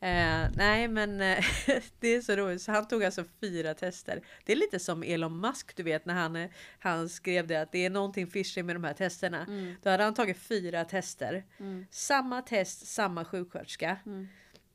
[0.00, 1.44] Eh, nej men eh,
[2.00, 2.62] det är så roligt.
[2.62, 4.22] Så han tog alltså fyra tester.
[4.44, 7.72] Det är lite som Elon Musk du vet när han, eh, han skrev det att
[7.72, 9.46] det är någonting fishy med de här testerna.
[9.82, 11.44] Då hade han tagit fyra tester.
[11.90, 13.98] Samma test, samma sjuksköterska.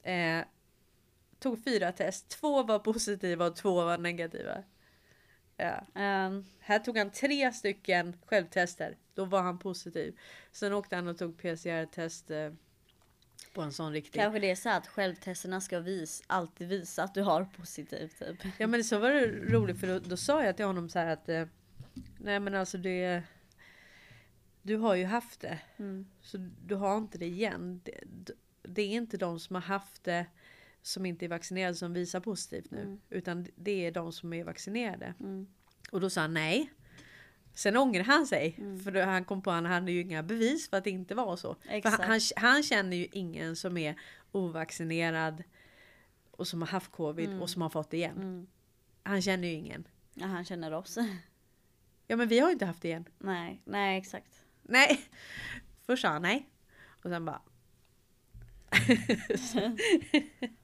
[0.04, 0.46] Eh,
[1.44, 2.30] tog fyra test.
[2.30, 4.64] Två var positiva och två var negativa.
[5.58, 5.88] Ja.
[5.96, 8.98] Ehm, Här tog han tre stycken självtester.
[9.14, 10.20] Då var han positiv.
[10.52, 12.52] Sen åkte han och tog PCR-test eh,
[13.54, 14.22] på en sån riktig.
[14.22, 18.38] kanske det är så att självtesterna ska vis, alltid visa att du har positivt typ.
[18.58, 21.08] Ja men så var det roligt för då, då sa jag till honom så här
[21.08, 21.46] att eh,
[22.18, 23.24] Nej men alltså det
[24.62, 25.60] Du har ju haft det.
[25.78, 26.06] Mm.
[26.22, 27.82] Så du har inte det igen.
[27.84, 28.00] Det,
[28.62, 30.26] det är inte de som har haft det
[30.84, 33.00] som inte är vaccinerade som visar positivt nu.
[33.10, 35.14] Utan det är de som är vaccinerade.
[35.20, 35.48] Mm.
[35.92, 36.72] Och då sa han nej.
[37.54, 38.56] Sen ångrade han sig.
[38.84, 41.16] För då han kom på att han hade ju inga bevis för att det inte
[41.16, 41.56] var så.
[41.56, 44.00] För han, han, han känner ju ingen som är
[44.32, 45.44] ovaccinerad.
[46.32, 48.18] Och som har haft covid och som har fått det igen.
[48.18, 48.48] Mm.
[49.04, 49.88] Han känner ju ingen.
[50.14, 50.98] Ja, han känner oss.
[52.08, 53.06] Ja men vi har ju inte haft det igen.
[53.18, 54.46] nej, nej exakt.
[54.62, 55.00] Nej.
[55.86, 56.50] Först sa han nej.
[57.04, 57.42] Och sen bara.
[59.56, 59.78] Mm.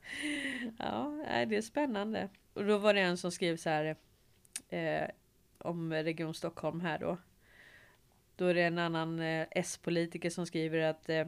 [0.78, 2.30] Ja, det är spännande.
[2.54, 3.96] Och då var det en som skrev så här.
[4.70, 5.10] Eh,
[5.58, 7.18] om Region Stockholm här då.
[8.36, 11.28] Då är det en annan eh, S-politiker som skriver att eh,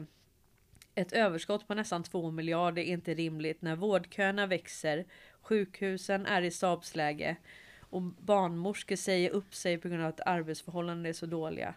[0.94, 5.04] ett överskott på nästan 2 miljarder är inte rimligt när vårdköerna växer,
[5.40, 7.36] sjukhusen är i stabsläge
[7.80, 11.74] och barnmorskor säger upp sig på grund av att arbetsförhållandena är så dåliga.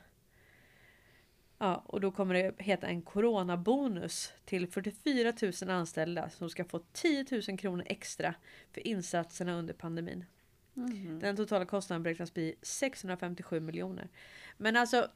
[1.57, 6.79] Ja, och då kommer det heta en coronabonus till 44 000 anställda som ska få
[6.79, 8.35] 10 000 kronor extra
[8.71, 10.25] för insatserna under pandemin.
[10.73, 11.19] Mhm.
[11.19, 14.09] Den totala kostnaden beräknas bli 657 miljoner.
[14.57, 15.11] Men alltså...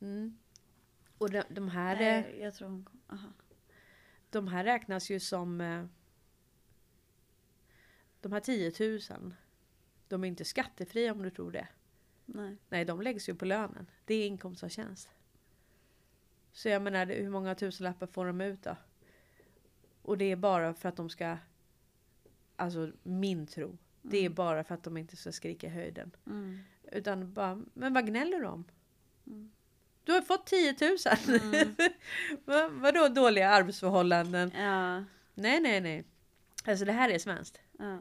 [0.00, 0.38] Mm,
[1.18, 3.00] och de, de, här, eh, Nej, jag tror hon kom.
[3.06, 3.28] Aha.
[4.30, 5.60] de här räknas ju som...
[5.60, 5.84] eh,
[8.20, 8.72] De här 10
[9.20, 9.34] 000.
[10.08, 11.68] De är inte skattefria om du tror det.
[12.26, 12.56] Nej.
[12.68, 13.90] Nej, de läggs ju på lönen.
[14.04, 15.08] Det är inkomst av tjänst.
[16.52, 18.76] Så jag menar, hur många tusenlappar får de ut då?
[20.02, 21.36] Och det är bara för att de ska...
[22.56, 23.78] Alltså min tro.
[24.02, 26.10] Det är bara för att de inte ska skrika i höjden.
[26.26, 26.58] Mm.
[26.92, 28.64] Utan bara, men vad gnäller du om?
[30.04, 30.96] Du har fått 10 000!
[31.42, 31.74] Mm.
[32.44, 34.50] Vad, vadå dåliga arbetsförhållanden?
[34.54, 35.04] Ja.
[35.34, 36.04] Nej, nej, nej.
[36.64, 37.60] Alltså det här är svenskt.
[37.78, 37.98] ja.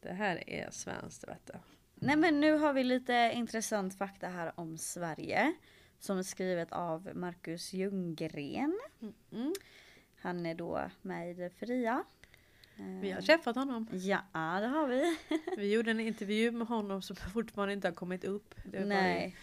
[0.00, 1.52] Det här är svenskt vet du.
[1.94, 5.52] Nej men nu har vi lite intressant fakta här om Sverige.
[5.98, 8.78] Som är skrivet av Marcus Ljunggren.
[9.32, 9.52] Mm.
[10.20, 12.04] Han är då med i det fria.
[12.78, 13.88] Eh, Vi har träffat honom.
[13.92, 14.20] Ja,
[14.60, 15.16] det har vi.
[15.56, 18.54] Vi gjorde en intervju med honom som fortfarande inte har kommit upp.
[18.64, 19.36] Det var Nej.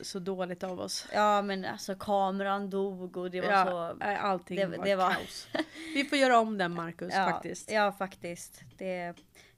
[0.00, 1.06] så dåligt av oss.
[1.12, 4.04] Ja men alltså kameran dog och det var ja, så...
[4.04, 5.48] allting det- var, det var- kaos.
[5.94, 7.70] Vi får göra om den Marcus ja, faktiskt.
[7.70, 8.60] Ja faktiskt.
[8.78, 9.14] Det,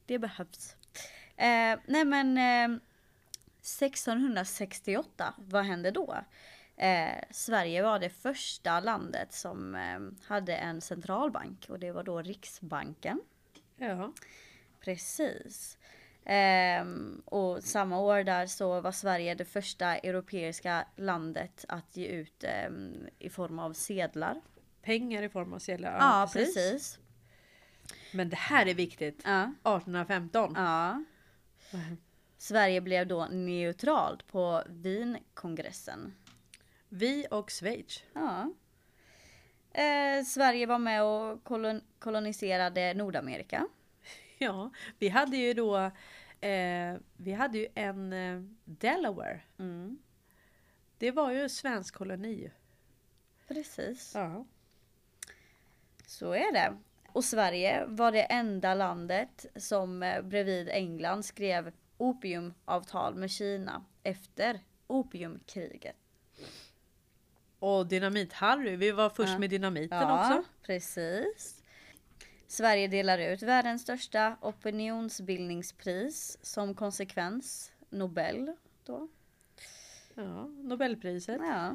[0.07, 0.77] det behövs.
[1.37, 2.79] Eh, nej men eh,
[3.61, 6.17] 1668, vad hände då?
[6.77, 12.23] Eh, Sverige var det första landet som eh, hade en centralbank och det var då
[12.23, 13.21] Riksbanken.
[13.77, 14.13] Ja.
[14.81, 15.79] Precis.
[16.25, 22.45] Ehm, och samma år där så var Sverige det första europeiska landet att ge ut
[22.45, 24.41] ehm, i form av sedlar.
[24.83, 25.97] Pengar i form av sedlar.
[26.01, 26.99] Ja, precis.
[28.13, 29.23] Men det här är viktigt.
[29.25, 29.43] Ja.
[29.43, 30.53] 1815.
[30.57, 31.05] ja.
[32.39, 36.15] Sverige blev då neutralt på Wienkongressen.
[36.89, 38.03] Vi och Schweiz.
[38.13, 38.53] Ja.
[39.73, 43.67] Eh, Sverige var med och kolon- koloniserade Nordamerika.
[44.39, 45.77] Ja, vi hade ju då
[46.41, 49.41] eh, Vi hade ju en eh, Delaware.
[49.59, 49.99] Mm.
[50.99, 52.51] Det var ju en svensk koloni.
[53.49, 54.13] Precis.
[54.15, 54.47] Ja.
[56.07, 56.77] Så är det.
[57.13, 64.61] Och Sverige var det enda landet som eh, bredvid England skrev opiumavtal med Kina efter
[64.87, 65.97] opiumkriget.
[67.59, 68.77] Och Dynamit-Harry.
[68.77, 69.39] Vi var först Ja.
[69.39, 70.45] med dynamiten också.
[70.63, 71.63] precis.
[72.47, 77.73] Sverige delar ut världens största opinionsbildningspris som konsekvens.
[77.91, 78.53] Nobel
[78.85, 79.09] då.
[80.15, 81.41] Ja, Nobelpriset.
[81.41, 81.75] Ja.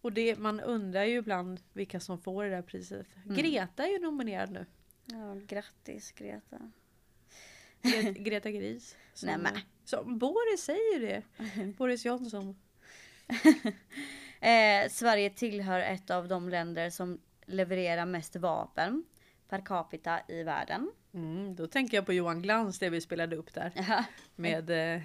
[0.00, 3.06] Och det, man undrar ju ibland vilka som får det där priset.
[3.24, 3.36] Mm.
[3.36, 4.66] Greta är ju nominerad nu.
[5.04, 6.70] ja, grattis Greta.
[7.82, 8.96] Gre- Greta Gris.
[9.14, 9.52] Som, Nej, men.
[9.84, 11.22] som Boris säger det.
[11.78, 12.56] Boris Johnson.
[14.42, 19.04] Eh, Sverige tillhör ett av de länder som levererar mest vapen
[19.48, 20.90] per capita i världen.
[21.14, 23.72] Mm, då tänker jag på Johan Glans, det vi spelade upp där.
[23.74, 24.04] Ja.
[24.36, 25.02] Med eh,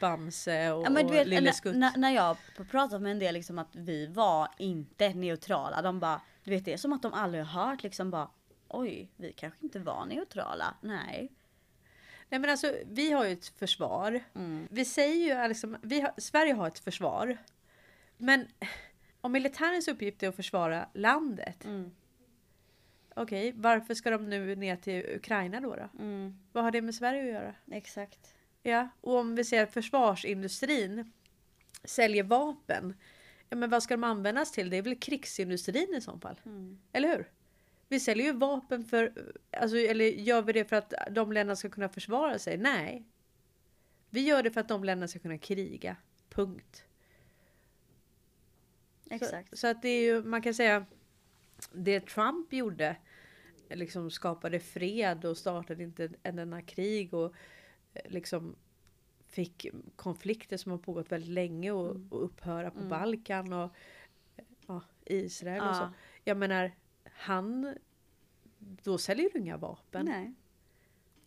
[0.00, 1.76] Bamse och, Ja, men vet, Lille Skutt.
[1.76, 2.36] när, när jag
[2.70, 5.82] pratat med en del liksom att vi var inte neutrala.
[5.82, 8.30] De bara, du vet det är som att de aldrig har hört liksom bara
[8.68, 10.74] oj, vi kanske inte var neutrala.
[10.80, 11.32] Nej.
[12.28, 14.20] Nej men alltså vi har ju ett försvar.
[14.34, 14.68] Mm.
[14.70, 17.36] Vi säger ju liksom, vi har, Sverige har ett försvar.
[18.16, 18.46] Men
[19.20, 21.64] om militärens uppgift är att försvara landet.
[21.64, 21.90] Mm.
[23.14, 25.88] Okej, varför ska de nu ner till Ukraina då, då?
[25.98, 27.54] Mm, Vad har det med Sverige att göra?
[27.70, 28.34] exakt.
[28.62, 31.12] Ja, och om vi ser försvarsindustrin
[31.84, 32.94] säljer vapen.
[33.48, 34.70] Ja, men vad ska de användas till?
[34.70, 36.40] Det är väl krigsindustrin i så fall?
[36.44, 36.78] Mm.
[36.92, 37.30] Eller hur?
[37.88, 41.68] Vi säljer ju vapen för, alltså, eller gör vi det för att de länderna ska
[41.70, 42.56] kunna försvara sig?
[42.56, 43.04] Nej.
[44.10, 45.96] Vi gör det för att de länderna ska kunna kriga.
[46.30, 46.84] Punkt.
[49.10, 49.50] Exakt.
[49.50, 50.86] Så, så att det är ju, man kan säga,
[51.72, 52.96] det Trump gjorde,
[53.70, 57.34] liksom skapade fred och startade inte en enda krig och
[57.94, 58.56] eh, liksom
[59.28, 62.08] fick konflikter som har pågått väldigt länge och, Mm.
[62.12, 62.88] och upphöra på Mm.
[62.88, 63.70] Balkan och
[64.36, 65.74] eh, ja, Israel och Ja.
[65.74, 65.88] så.
[66.24, 66.72] Jag menar,
[67.12, 67.76] han,
[68.58, 70.04] då säljer du inga vapen.
[70.06, 70.34] Nej,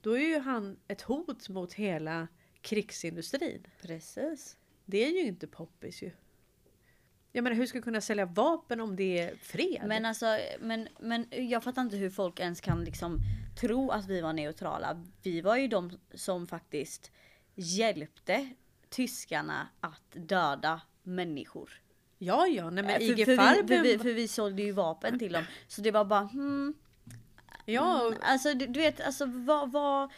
[0.02, 2.28] Då är ju han ett hot mot hela
[2.62, 3.68] krigsindustrin.
[3.82, 4.58] precis.
[4.86, 6.12] Det är ju inte poppis ju.
[7.32, 9.84] Jag menar hur ska du kunna sälja vapen om det är fred?
[9.88, 13.20] Men alltså, men, men jag fattar inte hur folk ens kan liksom
[13.60, 15.06] tro att vi var neutrala.
[15.24, 17.12] Vi var ju de som faktiskt
[17.56, 18.50] hjälpte
[18.90, 21.82] tyskarna att döda människor.
[22.24, 23.68] Ja, ja, nej men Eh, IG för, för, vi, Farben.
[23.68, 25.44] för, vi, för vi sålde ju vapen till dem.
[25.68, 26.74] Så det var bara hmm,
[27.66, 30.12] ja, mm, alltså du, du vet alltså vad, vad,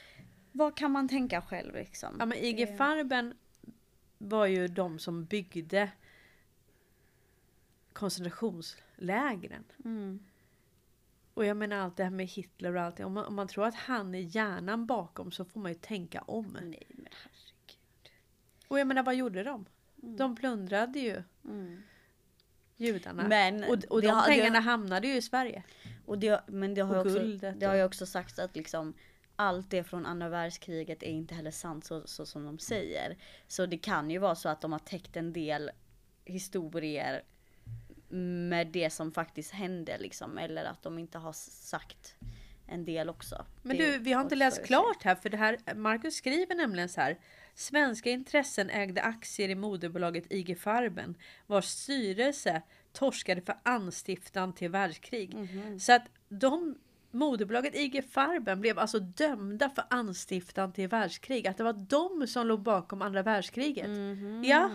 [0.52, 2.16] vad kan man tänka själv liksom?
[2.20, 3.34] ja, men IG Det- Farben
[4.18, 5.90] var ju de som byggde
[7.94, 9.64] koncentrationslägren.
[9.86, 10.20] Mm.
[11.34, 13.00] Och jag menar allt det här med Hitler och allt.
[13.00, 16.22] Om man, om man tror att han är hjärnan bakom så får man ju tänka
[16.22, 16.46] om.
[16.62, 18.12] Nej men herregud.
[18.68, 19.66] Och jag menar vad gjorde de?
[19.96, 21.82] De plundrade ju Mm.
[22.78, 23.28] Judarna.
[23.28, 25.64] Men och och det de har- det- pengarna hamnade ju i Sverige.
[26.06, 28.94] Och det, men det har, Och också, guldet det har ju också sagts att liksom
[29.36, 33.18] allt det från andra världskriget är inte heller sant så, så som de säger.
[33.48, 35.72] Så det kan ju vara så att de har täckt en del
[36.26, 37.24] historier
[38.48, 40.38] med det som faktiskt hände liksom.
[40.38, 42.16] Eller att de inte har sagt
[42.68, 43.46] en del också.
[43.62, 45.58] Men Det du, vi har inte läst klart här för det här.
[45.76, 47.18] Marcus skriver nämligen så här.
[47.56, 51.16] Svenska intressen ägde aktier i moderbolaget IG Farben
[51.48, 52.62] vars styrelse
[52.92, 55.34] torskade för anstiftan till världskrig.
[55.34, 55.80] Mhm.
[55.80, 56.76] Så att de
[57.12, 61.48] moderbolaget IG Farben blev alltså dömda för anstiftan till världskrig.
[61.48, 63.90] Att det var de som låg bakom andra världskriget.
[63.90, 64.44] Mhm.
[64.44, 64.70] Ja.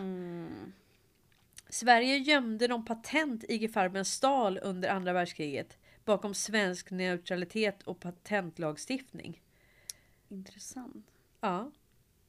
[1.68, 9.42] Sverige gömde de patent IG Farben stal under andra världskriget bakom svensk neutralitet och patentlagstiftning.
[10.28, 11.06] Intressant.
[11.40, 11.70] Ja.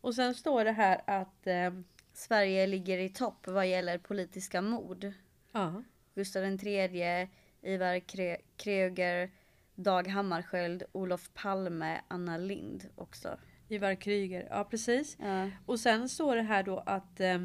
[0.02, 1.48] Och sen står det här att...
[1.48, 1.72] Eh,
[2.14, 5.12] Sverige ligger i topp vad gäller politiska mord.
[5.52, 5.84] ja.
[6.16, 7.28] Gustav III,
[7.62, 9.32] Ivar Kre- Kreuger,
[9.76, 13.38] Dag Hammarskjöld, Olof Palme, Anna Lind också.
[13.68, 14.48] Ivar Kryger.
[14.50, 15.18] Ja, precis.
[15.20, 15.50] Ja.
[15.66, 17.40] Och sen står det här då att eh,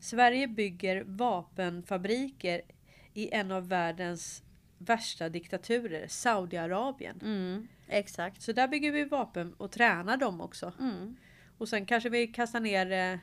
[0.00, 2.62] Sverige bygger vapenfabriker
[3.14, 4.42] i en av världens
[4.78, 7.20] värsta diktaturer, Saudiarabien.
[7.22, 8.42] Mm, exakt.
[8.42, 10.72] Så där bygger vi vapen och tränar dem också.
[10.80, 11.16] Mm.
[11.58, 13.18] Och sen kanske vi kastar ner eh,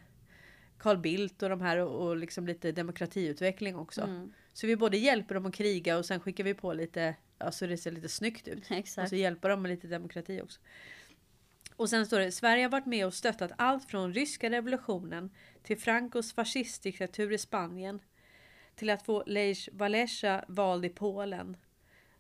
[0.77, 4.01] Carl Bildt och de här och, och liksom lite demokratiutveckling också.
[4.01, 4.33] Mm.
[4.53, 7.67] Så vi både hjälper dem att kriga och sen skickar vi på lite, ja, så
[7.67, 8.65] det ser lite snyggt ut.
[8.71, 9.09] Och Exakt.
[9.09, 10.59] så hjälper dem med lite demokrati också.
[11.75, 15.31] Och sen står det, Sverige har varit med och stöttat allt från ryska revolutionen
[15.63, 17.99] till Francos fascistdiktatur i Spanien
[18.75, 21.57] till att få Lech Walesa vald i Polen.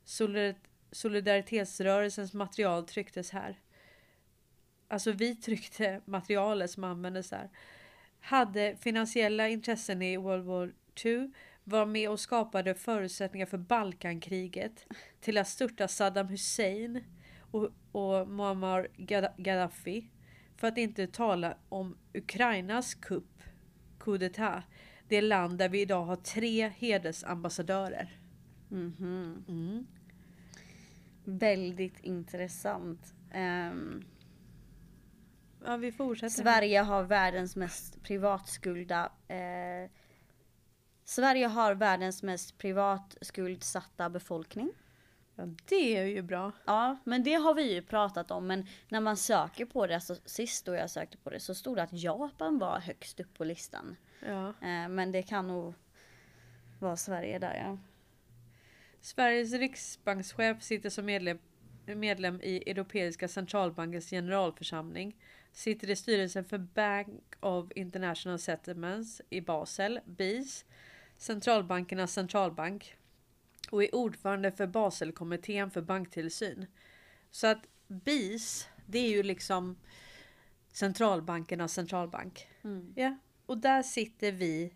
[0.05, 0.55] Solidar-
[0.91, 3.59] Solidaritetsrörelsens material trycktes här.
[4.87, 7.49] Alltså vi tryckte materialet som användes där.
[8.19, 10.73] Hade finansiella intressen i World War
[11.05, 11.31] II.
[11.63, 14.85] Var med och skapade förutsättningar för Balkankriget.
[15.21, 17.03] Till att störta Saddam Hussein
[17.51, 20.09] och, och Muammar Gadda- Gaddafi.
[20.57, 23.43] För att inte tala om Ukrainas kupp,
[23.99, 24.21] coup.
[25.07, 28.19] Det land där vi idag har tre hedersambassadörer.
[28.69, 29.45] Mhm.
[29.47, 29.85] Mm.
[31.23, 33.13] Väldigt intressant.
[33.31, 34.03] Ehm,
[35.65, 36.29] Ja, vi fortsätter.
[36.29, 39.89] Sverige har världens mest privatskulda eh,
[41.05, 44.71] Sverige har världens mest privatskuldsatta befolkning.
[45.35, 46.51] Ja, det är ju bra.
[46.65, 48.47] Ja, men det har vi ju pratat om.
[48.47, 51.77] Men när man söker på det, alltså sist då jag sökte på det, så stod
[51.77, 53.95] det att Japan var högst upp på listan.
[54.25, 54.47] Ja.
[54.47, 55.73] Eh, men det kan nog
[56.79, 57.77] vara Sverige där ja.
[59.01, 61.39] Sveriges riksbankschef sitter som medlem,
[61.85, 65.15] medlem i Europeiska centralbankens generalförsamling.
[65.53, 70.65] Sitter i styrelsen för Bank of International Settlements i Basel, BIS,
[71.17, 72.95] centralbankernas centralbank
[73.71, 76.65] och är ordförande för Baselkommittén för banktillsyn.
[77.31, 79.75] Så att BIS, det är ju liksom
[80.71, 82.47] centralbankernas centralbank.
[82.63, 82.93] Mm.
[82.95, 84.73] Ja, och där sitter vi.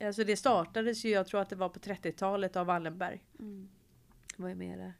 [0.00, 3.24] Alltså det startades ju, jag tror att det var på 30-talet av Wallenberg.
[3.38, 3.68] Mm.
[4.36, 4.92] Vad är med där?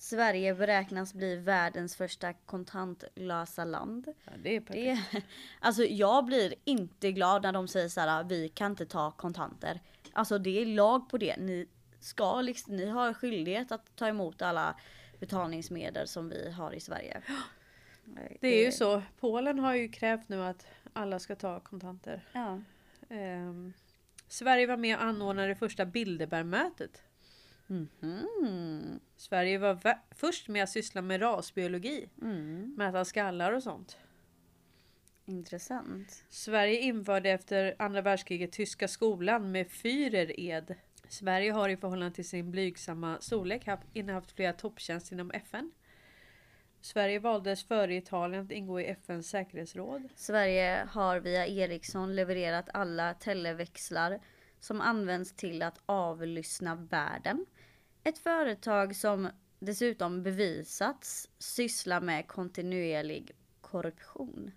[0.00, 4.06] Sverige beräknas bli världens första kontantlösa land.
[4.24, 5.12] Ja, det är perfekt.
[5.12, 5.22] Det,
[5.60, 9.80] alltså jag blir inte glad när de säger så här, vi kan inte ta kontanter.
[10.12, 11.36] Alltså det är lag på det.
[11.36, 11.68] Ni
[12.00, 14.76] ska liksom, ni har skyldighet att ta emot alla
[15.18, 17.22] betalningsmedel som vi har i Sverige.
[18.40, 19.02] Det är ju så.
[19.20, 22.24] Polen har ju krävt nu att alla ska ta kontanter.
[22.32, 22.60] Ja.
[23.08, 23.72] Ehm,
[24.28, 27.02] Sverige var med och anordnade det första Bilderbergmötet.
[27.70, 29.00] Mhm.
[29.16, 32.08] Sverige var först med att syssla med rasbiologi.
[32.22, 32.74] Mm.
[32.76, 33.98] Mäta skallar och sånt.
[35.26, 36.24] Intressant.
[36.28, 40.74] Sverige införde efter andra världskriget tyska skolan med Führered.
[41.08, 45.72] Sverige har i förhållande till sin blygsamma storlek haft, innehaft flera topptjänster inom FN.
[46.80, 50.08] Sverige valdes före Italien att ingå i FNs säkerhetsråd.
[50.14, 54.20] Sverige har via Ericsson levererat alla televäxlar
[54.60, 57.46] som används till att avlyssna världen.
[58.04, 59.28] Ett företag som
[59.58, 64.52] dessutom bevisats syssla med kontinuerlig korruption.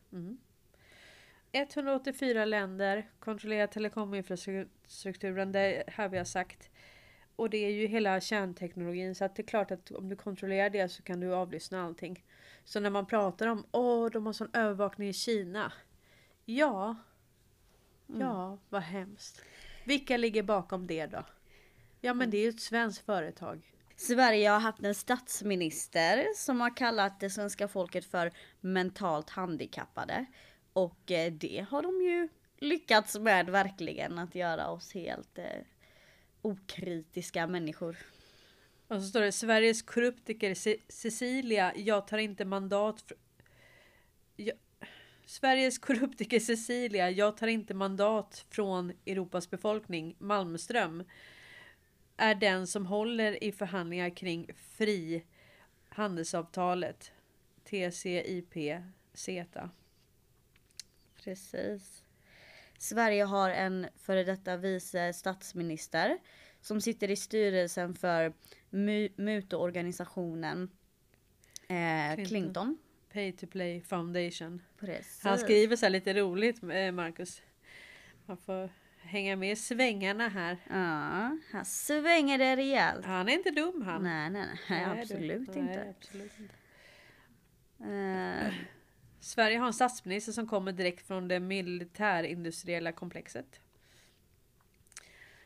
[1.52, 6.70] 184 länder kontrollerar telekominfrastrukturen, det här vi har sagt.
[7.36, 10.70] Och det är ju hela kärnteknologin så att det är klart att om du kontrollerar
[10.70, 12.26] det så kan du avlyssna allting.
[12.64, 15.74] Så när man pratar om åh, de har sån övervakning i Kina.
[16.46, 16.96] Ja.
[18.08, 19.42] Ja, vad hemskt.
[19.86, 21.24] Vilka ligger bakom det då?
[22.06, 23.72] Ja men det är ju ett svenskt företag.
[23.96, 28.32] Sverige har haft en statsminister som har kallat det svenska folket för
[28.62, 30.26] mentalt handikappade.
[30.74, 35.46] Och eh, det har de ju lyckats med verkligen att göra oss helt eh,
[36.42, 37.98] okritiska människor.
[38.88, 43.18] Och så står det Sveriges korruptiker Ce- Cecilia, jag tar inte mandat fr-
[44.36, 44.58] jag...
[45.26, 51.04] Sveriges korruptiker Cecilia, jag tar inte mandat från Europas befolkning, Malmström,
[52.24, 55.24] är den som håller i förhandlingar kring fri
[55.90, 57.12] handelsavtalet
[57.64, 58.54] TCIP
[59.14, 59.70] CETA.
[61.24, 62.04] Precis.
[62.78, 66.18] Sverige har en före detta vice statsminister
[66.62, 68.34] som sitter i styrelsen för
[68.70, 70.70] mu- mutorganisationen
[71.68, 72.26] eh, Clinton.
[72.26, 72.78] Clinton.
[73.14, 74.62] Pay to Play Foundation.
[74.80, 75.24] Precis.
[75.24, 77.42] Han skriver så här lite roligt, eh, Marcus.
[78.26, 78.70] Man får
[79.04, 80.58] hänga med i svängarna här.
[80.70, 83.06] Ja, här svänger det rejält.
[83.06, 84.04] Han är inte dum han.
[84.04, 85.02] Nej, nej, nej, Nej, du.
[85.02, 85.96] absolut Nej, inte.
[86.00, 86.56] absolut inte.
[87.94, 88.54] Eh,
[89.20, 93.60] Sverige har en statsminister som kommer direkt från det militärindustriella komplexet.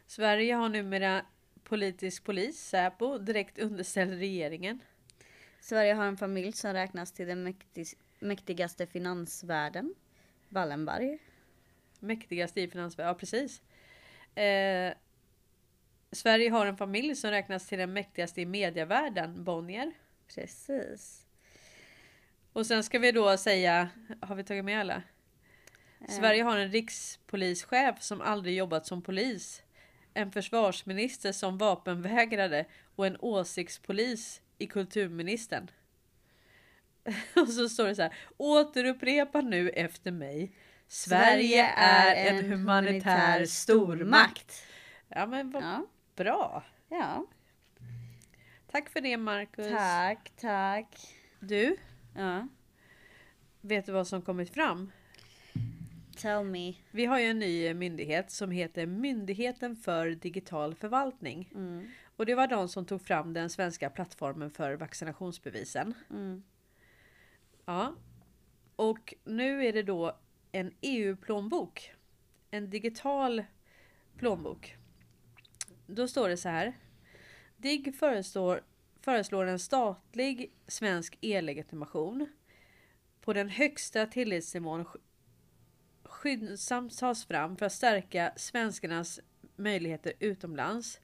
[0.07, 1.25] Sverige har numera
[1.63, 4.79] politisk polis, Säpo, direkt underställd regeringen.
[5.59, 7.87] Sverige har en familj som räknas till den mäktig,
[8.19, 9.95] mäktigaste finansvärlden.
[10.49, 11.19] Wallenberg.
[11.99, 13.61] Mäktigaste i finansvärlden, ja precis.
[14.35, 14.93] Eh,
[16.11, 19.91] Sverige har en familj som räknas till den mäktigaste i medievärlden, Bonnier.
[20.35, 21.27] Precis.
[22.53, 23.89] Och sen ska vi då säga,
[24.21, 25.03] har vi tagit med alla?
[26.09, 29.63] Sverige har en rikspolischef som aldrig jobbat som polis.
[30.13, 35.71] En försvarsminister som vapenvägrare och en åsiktspolis i kulturministern.
[37.35, 38.13] Och så står det så här.
[38.37, 40.51] Återupprepa nu efter mig.
[40.87, 44.63] Sverige är en humanitär stormakt.
[45.07, 45.85] Ja men vad Ja,
[46.15, 46.63] bra.
[46.89, 47.25] ja.
[48.71, 49.67] Tack för det Marcus.
[49.71, 50.95] Tack, tack.
[51.39, 51.77] Du,
[52.15, 52.47] Ja.
[53.61, 54.91] vet du vad som kommit fram?
[56.17, 56.73] Tell me.
[56.91, 61.49] Vi har ju en ny myndighet som heter Myndigheten för digital förvaltning.
[61.55, 61.87] Mm.
[62.15, 65.93] Och det var de som tog fram den svenska plattformen för vaccinationsbevisen.
[66.09, 66.43] Mm.
[67.65, 67.95] Ja.
[68.75, 70.19] Och nu är det då
[70.51, 71.93] en EU-plånbok.
[72.51, 73.43] En digital
[74.17, 74.75] plånbok.
[75.87, 76.73] Då står det så här.
[77.57, 78.63] DIGG föreslår,
[79.01, 82.27] föreslår en statlig svensk e-legitimation
[83.21, 84.85] på den högsta tillitsnivån
[86.03, 89.19] skyndsamt tas fram för att stärka svenskarnas
[89.55, 90.99] möjligheter utomlands.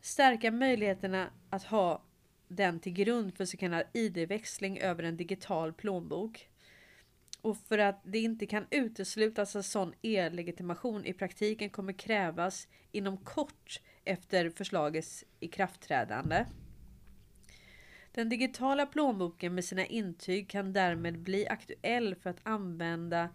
[0.00, 2.02] Stärka möjligheterna att ha
[2.48, 6.49] den till grund för så kallad ID-växling över en digital plånbok.
[7.42, 13.16] Och för att det inte kan uteslutas att sån e-legitimation i praktiken kommer krävas inom
[13.16, 16.46] kort efter förslagets ikraftträdande.
[18.12, 23.28] Den digitala plånboken med sina intyg kan därmed bli aktuell för att använda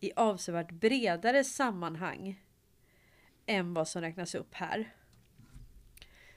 [0.00, 2.42] i avsevärt bredare sammanhang
[3.46, 4.94] än vad som räknas upp här.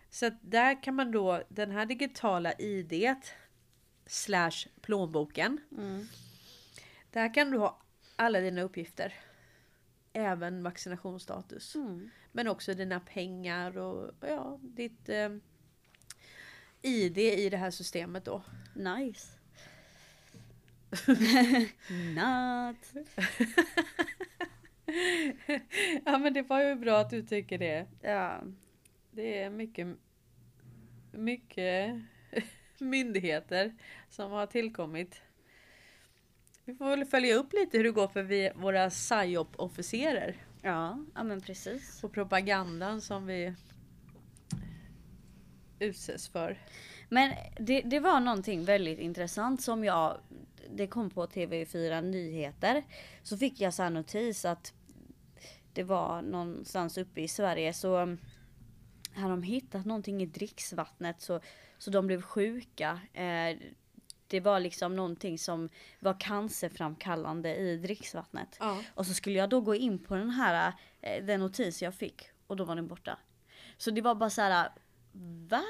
[0.09, 3.15] Så att där kan man då, den här digitala ID
[4.05, 5.57] slash plånboken.
[5.71, 6.07] Mm.
[7.15, 7.77] Där kan du ha
[8.15, 9.13] alla dina uppgifter.
[10.13, 11.75] Även vaccinationsstatus.
[11.75, 12.09] Mm.
[12.31, 15.29] Men också dina pengar och ja, ditt eh,
[16.81, 18.41] ID i det här systemet då.
[18.73, 19.27] Nice.
[22.15, 23.07] Not.
[26.05, 27.87] ja men det var ju bra att du tycker det.
[28.01, 28.43] Ja.
[29.11, 29.87] Det är mycket,
[31.11, 32.01] mycket
[32.79, 33.75] myndigheter
[34.09, 35.21] som har tillkommit.
[36.67, 40.35] Vi får väl följa upp lite hur det går för vi, våra PSYOP-officerer.
[40.61, 42.03] Ja, ja men precis.
[42.03, 43.53] Och propagandan som vi
[45.79, 46.59] utsätts för.
[47.09, 50.17] Men det, det var någonting väldigt intressant som jag,
[50.69, 52.83] det kom på TV4 Nyheter.
[53.23, 54.73] Så fick jag så här notis att
[55.73, 58.17] det var någonstans uppe i Sverige så
[59.15, 61.39] har de hittat någonting i dricksvattnet så,
[61.77, 62.99] så de blev sjuka.
[63.13, 63.57] Eh,
[64.27, 65.69] det var liksom någonting som
[65.99, 68.57] var cancerframkallande i dricksvattnet.
[68.59, 68.81] Ja.
[68.93, 72.29] Och så skulle jag då gå in på den här, eh, den notis jag fick
[72.47, 73.17] och då var den borta.
[73.77, 74.69] Så det var bara så här,
[75.49, 75.61] va?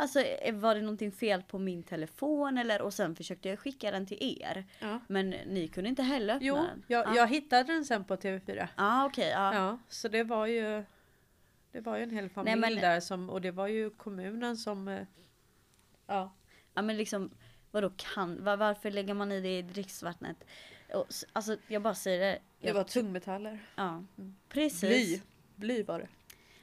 [0.00, 2.82] Alltså eh, var det någonting fel på min telefon eller?
[2.82, 4.64] Och sen försökte jag skicka den till er.
[4.80, 5.00] Ja.
[5.08, 6.84] Men ni kunde inte heller öppna Jo, den.
[6.86, 7.14] jag, ah.
[7.16, 8.68] jag hittade den sen på TV4.
[8.76, 9.28] ah, okej.
[9.28, 9.54] ja.
[9.54, 10.84] Ja, så det var ju
[11.72, 14.88] Det var ju en hel familj men- där som och det var ju kommunen som
[14.88, 15.02] eh,
[16.06, 16.32] Ja,
[16.74, 17.30] Ja men liksom,
[17.76, 20.36] vadå kan, var, varför lägger man i det i dricksvattnet?
[20.94, 22.38] Och, alltså jag bara säger det.
[22.60, 23.58] det Jag, var tungmetaller.
[23.76, 24.04] ja,
[24.48, 24.80] precis.
[24.80, 25.20] Bly.
[25.56, 26.08] Bly var det.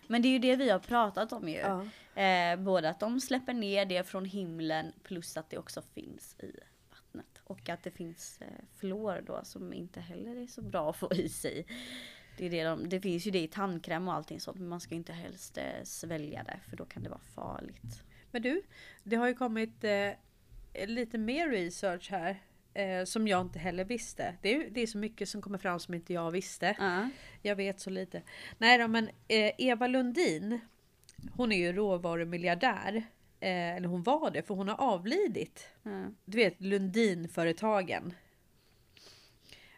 [0.08, 1.58] Men det är ju det vi har pratat om ju.
[1.58, 1.86] Ja.
[2.22, 6.52] Eh, både att de släpper ner det från himlen plus att det också finns i
[6.90, 7.42] vattnet.
[7.44, 11.14] Och att det finns eh, fluor då som inte heller är så bra att få
[11.14, 11.66] i sig.
[12.38, 14.82] Det, är det, de, det finns ju det i tandkräm och allting sånt men man
[14.82, 18.04] ska inte helst eh, svälja det för då kan det vara farligt.
[18.32, 18.62] Men du,
[19.04, 20.10] det har ju kommit eh,
[20.86, 22.42] lite mer research här.
[22.74, 24.36] Eh, som jag inte heller visste.
[24.42, 26.76] Det är, det är så mycket som kommer fram som inte jag visste.
[26.80, 27.10] Ja.
[27.42, 28.22] Jag vet så lite.
[28.58, 30.60] Nej då, men eh, Eva Lundin.
[31.34, 32.96] Hon är ju råvarumiljardär.
[33.40, 35.68] Eh, eller hon var det, för hon har avlidit.
[35.84, 36.06] Ja.
[36.26, 38.14] Du vet Lundinföretagen.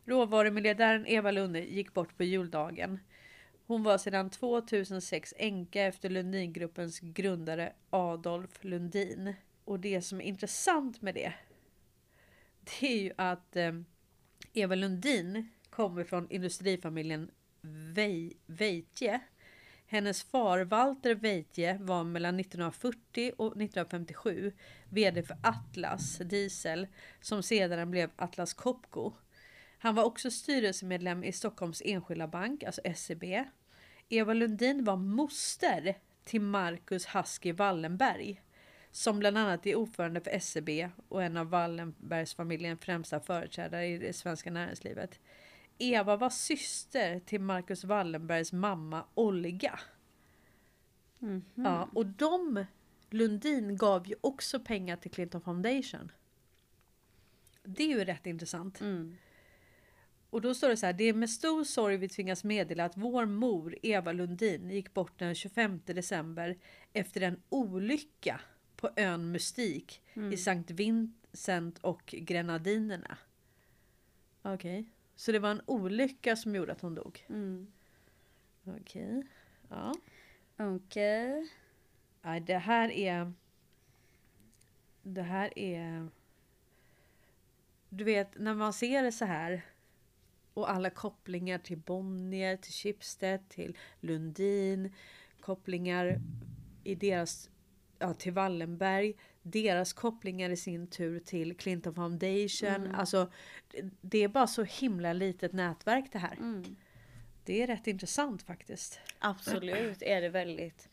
[0.06, 3.00] Råvarumiljardären Eva Lundin gick bort på juldagen.
[3.68, 9.34] Hon var sedan 2006 änka efter Lundingruppens grundare Adolf Lundin.
[9.66, 11.34] Och det som är intressant med det.
[12.60, 13.74] Det är ju att eh,
[14.54, 17.32] Eva Lundin kommer från industrifamiljen
[18.46, 19.20] Veitje.
[19.88, 24.54] Hennes far Walter Veitje var mellan 1940 och 1957
[24.90, 26.88] VD för Atlas Diesel
[27.22, 29.14] som sedan blev Atlas Copco.
[29.78, 33.24] Han var också styrelsemedlem i Stockholms Enskilda Bank, alltså SEB.
[34.10, 38.42] Eva Lundin var moster till Marcus Husky Wallenberg.
[38.96, 40.70] Som bland annat är ordförande för SEB
[41.08, 45.20] och en av Wallenbergsfamiljens främsta företrädare i det svenska näringslivet.
[45.78, 49.80] Eva var syster till Marcus Wallenbergs mamma Olga.
[51.20, 51.44] Mhm.
[51.56, 52.66] Ja, och de,
[53.10, 56.12] Lundin gav ju också pengar till Clinton Foundation.
[57.64, 58.82] Det är ju rätt intressant.
[58.82, 59.18] Mm.
[60.30, 60.94] Och då står det så här.
[60.94, 65.20] Det är med stor sorg vi tvingas meddela att vår mor Eva Lundin gick bort
[65.20, 66.58] den 25 december
[66.94, 68.42] efter en olycka
[68.76, 70.02] på ön Mystik
[70.32, 73.18] i Sankt Vincent och Grenadinerna.
[74.42, 77.26] Okej, så det var en olycka som gjorde att hon dog.
[77.30, 77.68] Mm.
[78.64, 79.24] Okej,
[79.70, 79.94] ja.
[80.58, 81.50] Okej.
[82.22, 83.34] Nej, det här är...
[85.04, 86.08] Det här är...
[87.90, 89.66] Du vet, när man ser det så här
[90.54, 94.94] och alla kopplingar till Bonnier, till Schibsted, till Lundin,
[95.40, 96.22] kopplingar
[96.84, 97.50] i deras,
[98.08, 102.96] ja, till Wallenberg, deras kopplingar i sin tur till Clinton Foundation.
[102.96, 103.32] Alltså,
[104.02, 106.34] det- är bara så himla litet nätverk det här.
[106.36, 106.76] Mm.
[107.44, 109.00] Det är rätt intressant faktiskt.
[109.20, 110.90] Absolut är det väldigt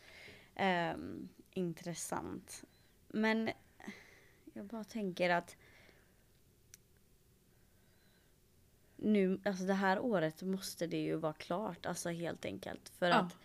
[0.54, 2.64] ehm, intressant.
[3.08, 3.50] Men
[4.52, 5.56] jag bara tänker att
[8.96, 12.88] nu, alltså det här året måste det ju vara klart, alltså helt enkelt.
[12.88, 13.14] För Ja.
[13.14, 13.36] att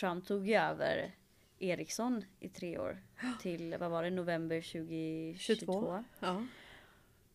[0.00, 1.14] Trump tog över
[1.60, 3.02] Ericsson i tre år
[3.40, 5.72] till, vad var det, november 2022.
[5.72, 6.04] 22.
[6.20, 6.46] Ja.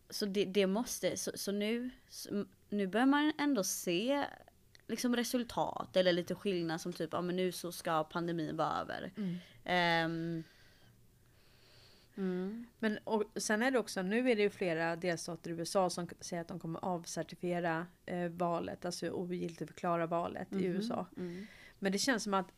[0.10, 1.90] Så det, det måste, så, så nu,
[2.70, 4.26] nu börjar man ändå se
[4.88, 9.12] liksom resultat eller lite skillnad som typ, ja men nu så ska pandemin vara över.
[9.18, 9.36] Mm.
[9.64, 10.44] Ehm,
[12.16, 15.90] mm, Men och sen är det också, nu är det ju flera delstater i USA
[15.90, 21.06] som säger att de kommer avcertifiera eh, valet, alltså ogiltigförklara valet i USA.
[21.18, 21.48] mm,
[21.80, 22.52] Men det känns som att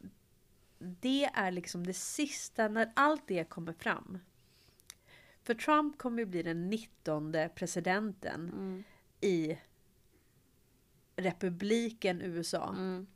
[0.80, 4.19] det är liksom det sista, när allt det kommer fram.
[5.43, 8.84] För Trump kommer ju bli den 19 presidenten mm,
[9.21, 9.57] i
[11.15, 12.69] republiken USA.
[12.69, 13.07] mm,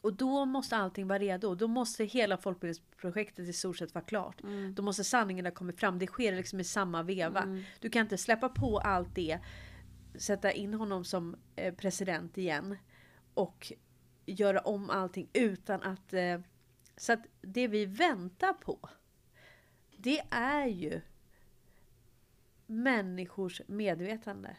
[0.00, 1.54] Och då måste allting vara redo.
[1.54, 4.42] Då måste hela folkbildningsprojektet i stort sett vara klart.
[4.42, 5.98] mm, Då måste sanningen ha kommit fram.
[5.98, 7.42] Det sker liksom i samma veva.
[7.42, 7.62] mm.
[7.80, 9.38] Du kan inte släppa på allt det,
[10.14, 12.76] sätta in honom som eh, president igen
[13.34, 13.72] och
[14.26, 16.12] göra om allting utan att...
[17.00, 18.88] Så att det vi väntar på,
[19.96, 21.00] det är ju
[22.66, 24.56] människors medvetande.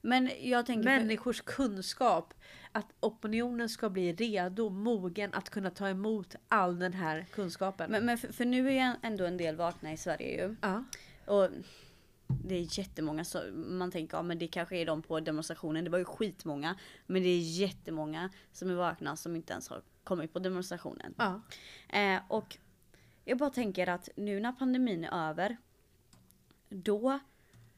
[0.00, 2.34] Men jag tänker, Människors kunskap.
[2.72, 7.90] Att opinionen ska bli redo, mogen att kunna ta emot all den här kunskapen.
[7.90, 10.56] men, men för, för nu är ju ändå en del vakna i Sverige ju.
[10.60, 10.84] ja.
[11.26, 11.50] Och
[12.26, 15.84] det är jättemånga som man tänker, ja men det kanske är de på demonstrationen.
[15.84, 16.76] Det var ju skitmånga.
[17.06, 21.14] Men det är jättemånga som är vakna som inte ens har kommit på demonstrationen.
[21.18, 21.40] Ja.
[21.98, 22.56] Eh, och
[23.24, 25.56] jag bara tänker att nu när pandemin är över.
[26.68, 27.18] Då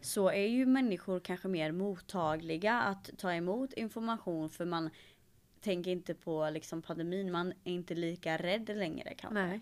[0.00, 4.90] så är ju människor kanske mer mottagliga att ta emot information för man
[5.60, 7.32] tänker inte på liksom pandemin.
[7.32, 9.42] Man är inte lika rädd längre kanske.
[9.42, 9.60] Nej.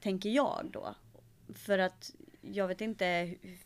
[0.00, 0.94] Tänker jag då.
[1.54, 3.58] För att jag vet inte hu-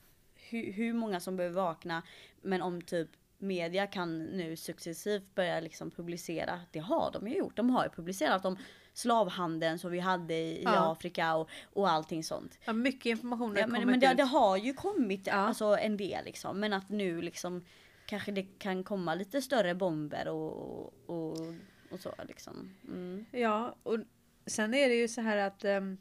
[0.51, 2.03] hu- hur många som behöver vakna.
[2.43, 3.09] Men om typ
[3.41, 6.61] media kan nu successivt börja liksom publicera.
[6.71, 7.57] Det har de ju gjort.
[7.57, 8.57] De har ju publicerat om
[8.95, 10.93] slavhandeln som vi hade i, Ja.
[10.93, 12.59] Afrika och, och allting sånt.
[12.65, 14.17] Ja, mycket information har Ja, men kommit men det, ut.
[14.17, 15.33] det har ju kommit Ja.
[15.33, 16.61] alltså, en del liksom.
[16.61, 17.65] Men att nu liksom
[18.07, 21.37] kanske det kan komma lite större bomber och, och,
[21.91, 22.75] och så liksom.
[22.89, 23.25] Mm.
[23.31, 23.99] Ja, och
[24.47, 25.99] sen är det ju så här att ehm,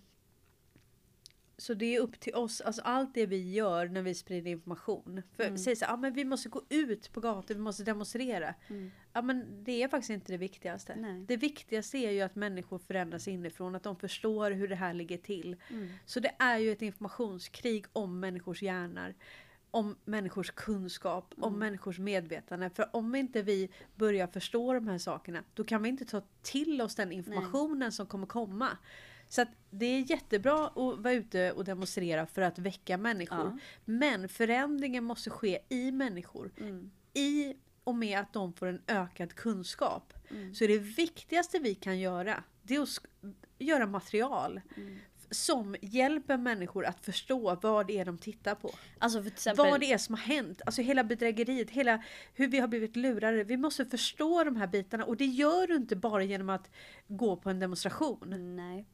[1.59, 5.21] så det är upp till oss, alltså allt det vi gör när vi sprider information.
[5.35, 5.57] För Mm.
[5.57, 8.53] säger så ah, men vi måste gå ut på gator, vi måste demonstrera.
[8.67, 8.91] Mm.
[9.13, 10.95] Ja men det är faktiskt inte det viktigaste.
[10.95, 11.25] Nej.
[11.27, 15.17] Det viktigaste är ju att människor förändras inifrån, att de förstår hur det här ligger
[15.17, 15.55] till.
[15.69, 15.89] Mm.
[16.05, 19.13] Så det är ju ett informationskrig om människors hjärnor.
[19.71, 21.59] Om människors kunskap, om Mm.
[21.59, 22.69] människors medvetande.
[22.69, 26.81] För om inte vi börjar förstå de här sakerna, då kan vi inte ta till
[26.81, 28.77] oss den informationen som kommer komma.
[29.29, 33.37] Så att det är jättebra att vara ute och demonstrera för att väcka människor.
[33.37, 33.57] Ja.
[33.85, 36.51] Men förändringen måste ske i människor.
[36.57, 36.91] Mm.
[37.13, 37.53] I
[37.83, 40.13] och med att de får en ökad kunskap.
[40.29, 40.55] Mm.
[40.55, 42.99] Så det viktigaste vi kan göra, det är att
[43.59, 44.97] göra material Mm.
[45.31, 48.71] som hjälper människor att förstå vad det är de tittar på.
[48.97, 49.65] Alltså exempel.
[49.65, 50.61] Vad det är som har hänt.
[50.65, 52.03] Alltså hela bedrägeriet, hela
[52.33, 53.43] hur vi har blivit lurade.
[53.43, 56.71] Vi måste förstå de här bitarna och det gör du inte bara genom att
[57.07, 58.55] gå på en demonstration.
[58.55, 58.85] Nej.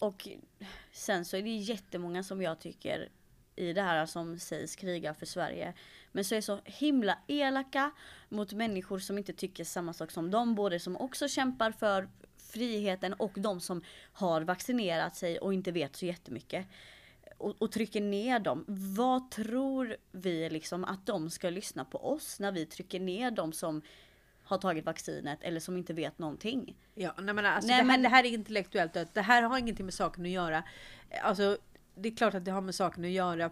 [0.00, 0.28] Och
[0.92, 3.08] sen så är det jättemånga som jag tycker
[3.56, 5.74] i det här som sägs kriga för Sverige.
[6.12, 7.90] Men så är så himla elaka
[8.28, 10.54] mot människor som inte tycker samma sak som dem.
[10.54, 13.82] Både som också kämpar för friheten och de som
[14.12, 16.66] har vaccinerat sig och inte vet så jättemycket.
[17.38, 18.64] Och, och trycker ner dem.
[18.96, 23.52] Vad tror vi liksom att de ska lyssna på oss när vi trycker ner dem
[23.52, 23.82] som
[24.50, 26.76] har tagit vaccinet eller som inte vet någonting?
[26.94, 29.14] Ja, nej, men alltså, Nej, det, här, men- det här är intellektuellt dött.
[29.14, 30.62] Det här har ingenting med saken att göra.
[31.22, 31.58] Alltså,
[31.94, 33.50] det är klart att det har med saken att göra.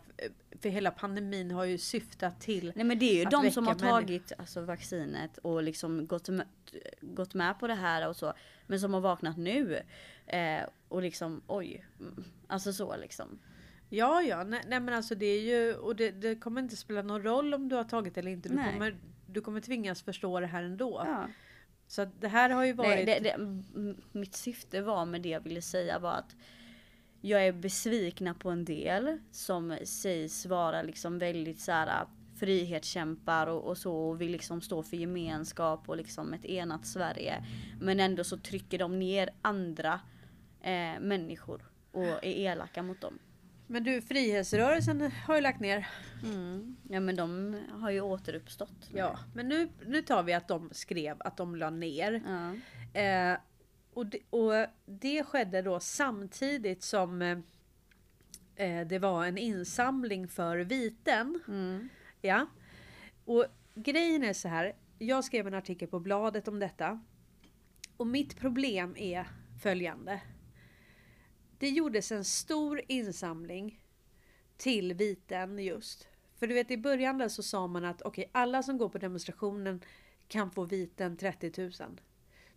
[0.61, 3.75] För hela pandemin har ju syftat till Nej men det är ju de som har
[3.75, 6.47] tagit alltså, vaccinet och liksom gått med,
[7.01, 8.33] gått med på det här och så.
[8.67, 9.83] Men som har vaknat nu.
[10.27, 11.87] Eh, och liksom oj.
[12.01, 13.39] Mm, Alltså så liksom.
[13.89, 17.03] Ja, ja, nej, nej men alltså det är ju, och det, det kommer inte spela
[17.03, 18.49] någon roll om du har tagit eller inte.
[18.49, 18.73] Du, Nej.
[18.73, 18.97] kommer,
[19.29, 21.03] du kommer tvingas förstå det här ändå.
[21.07, 21.29] Ja.
[21.87, 23.07] Så det här har ju varit...
[23.07, 23.57] Nej, det, det,
[24.13, 26.37] mitt syfte var med det jag ville säga var att
[27.21, 32.07] jag är besvikna på en del som sägs vara liksom väldigt så här
[32.39, 37.45] frihetskämpar och, och så och vill liksom stå för gemenskap och liksom ett enat Sverige.
[37.81, 40.01] Men ändå så trycker de ner andra
[40.61, 41.63] eh, människor
[41.93, 43.19] och är elaka mot dem.
[43.71, 45.89] Men du, Frihetsrörelsen har ju lagt ner.
[46.89, 48.91] Ja men de har ju återuppstått.
[48.95, 52.23] Ja, men nu, nu tar vi att de skrev att de la ner.
[52.27, 53.01] Ja.
[53.01, 53.39] Eh,
[53.93, 57.23] och, det, och det skedde då samtidigt som
[58.57, 61.41] eh, det var en insamling för viten.
[61.49, 61.89] Mm.
[62.21, 62.47] Ja.
[63.25, 64.73] Och grejen är så här.
[64.99, 67.01] Jag skrev en artikel på bladet om detta.
[67.97, 69.29] Och mitt problem är
[69.63, 70.21] följande.
[71.59, 73.81] Det gjordes en stor insamling
[74.57, 76.09] till viten just.
[76.35, 78.99] För du vet i början där så sa man att okej alla som går på
[78.99, 79.81] demonstrationen
[80.29, 81.73] kan få viten 30 000.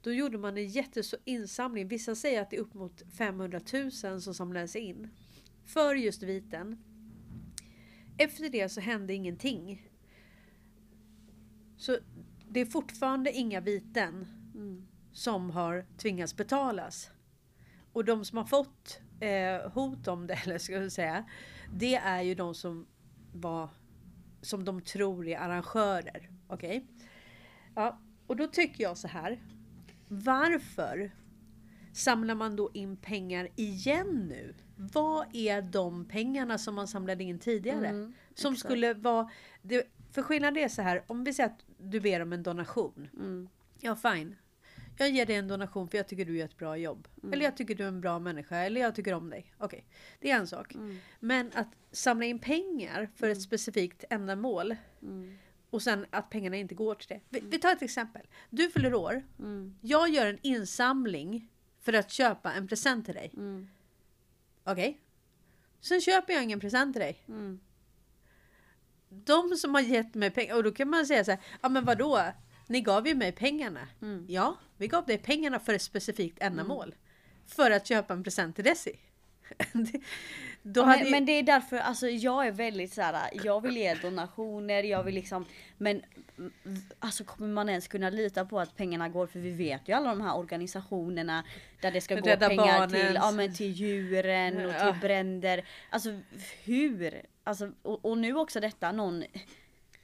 [0.02, 1.88] Då gjorde man en jättestor insamling.
[1.88, 3.92] Vissa säger att det är upp mot 500 000
[4.22, 5.10] som samlades in.
[5.66, 6.84] För just viten.
[8.18, 9.90] Efter det så hände ingenting.
[11.78, 11.98] Så
[12.50, 14.88] det är fortfarande inga viten Mm.
[15.12, 17.12] som har tvingats betalas.
[17.94, 21.26] Och de som har fått eh, hot om det, eller ska jag säga,
[21.74, 22.88] det är ju de som
[23.34, 23.70] var
[24.42, 26.30] som de tror är arrangörer.
[26.48, 26.88] Okej?
[27.76, 29.40] Ja, och då tycker jag så här.
[30.08, 31.12] Varför
[31.94, 34.56] samlar man då in pengar igen nu?
[34.76, 37.88] Vad är de pengarna som man samlade in tidigare?
[37.88, 38.68] Mm, som exakt.
[38.68, 39.30] skulle vara...
[39.62, 43.10] Det, för skillnad är så här, om vi säger att du ber om en donation.
[43.14, 43.50] Mm.
[43.80, 44.36] Ja, fine.
[45.02, 47.08] Jag ger dig en donation för jag tycker du gör ett bra jobb.
[47.24, 47.34] Mm.
[47.34, 48.56] Eller jag tycker du är en bra människa.
[48.58, 49.54] Eller jag tycker om dig.
[49.58, 49.86] Okej,
[50.20, 50.76] det är en sak.
[50.76, 50.98] Mm.
[51.20, 55.38] Men att samla in pengar för ett specifikt ändamål Mm.
[55.70, 57.20] och sen att pengarna inte går till det.
[57.30, 58.28] Vi, vi tar ett exempel.
[58.50, 59.24] Du fyller år.
[59.40, 59.76] Mm.
[59.82, 61.50] Jag gör en insamling
[61.82, 63.32] för att köpa en present till dig.
[63.34, 63.68] Mm.
[64.64, 65.02] Okej?
[65.80, 67.24] Sen köper jag ingen present till dig.
[67.28, 67.60] Mm.
[69.10, 71.86] De som har gett mig pengar, och då kan man säga så här, ja men
[71.86, 72.24] vadå?
[72.72, 73.88] Ni gav ju mig pengarna.
[74.02, 74.26] Mm.
[74.30, 76.96] Ja, vi gav dig pengarna för ett specifikt ändamål.
[77.48, 79.00] För att köpa en present till Desi.
[80.64, 83.30] Ja, men, ju- men det är därför, alltså jag är väldigt så här.
[83.44, 85.46] jag vill ge donationer, jag vill liksom,
[85.78, 86.02] men
[86.38, 86.52] mm,
[87.00, 90.10] alltså kommer man ens kunna lita på att pengarna går, för vi vet ju alla
[90.10, 91.44] de här organisationerna
[91.82, 92.90] där det ska gå Rädda pengar Barnen.
[92.90, 95.66] till, ja, men till djuren och till bränder.
[95.90, 96.20] Alltså
[96.64, 97.22] hur?
[97.44, 99.24] Alltså, och, och nu också detta, någon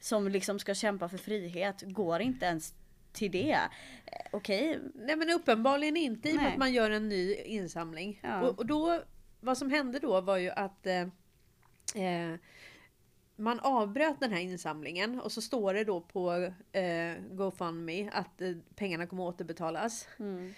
[0.00, 2.74] som liksom ska kämpa för frihet, går inte ens
[3.12, 3.58] till det.
[4.06, 8.20] Eh, Okej, Nej men uppenbarligen inte i och med att man gör en ny insamling.
[8.22, 8.40] Ja.
[8.42, 9.02] Och, och då,
[9.40, 11.00] vad som hände då var ju att eh,
[12.04, 12.34] eh,
[13.36, 18.52] man avbröt den här insamlingen och så står det då på eh, GoFundMe att eh,
[18.74, 20.08] pengarna kommer återbetalas.
[20.18, 20.54] Mm.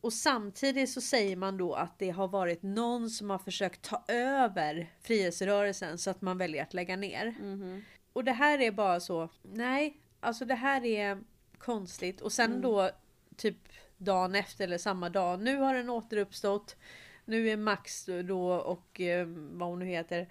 [0.00, 4.04] Och samtidigt så säger man då att det har varit någon som har försökt ta
[4.08, 7.34] över frihetsrörelsen så att man väljer att lägga ner.
[7.40, 7.84] Mhm.
[8.14, 11.18] Och det här är bara så, nej, alltså det här är
[11.58, 12.20] konstigt.
[12.20, 12.90] Och sen då
[13.36, 13.56] typ
[13.96, 16.76] dagen efter eller samma dag, nu har den återuppstått.
[17.24, 20.28] Nu är Max då och eh, vad hon nu heter.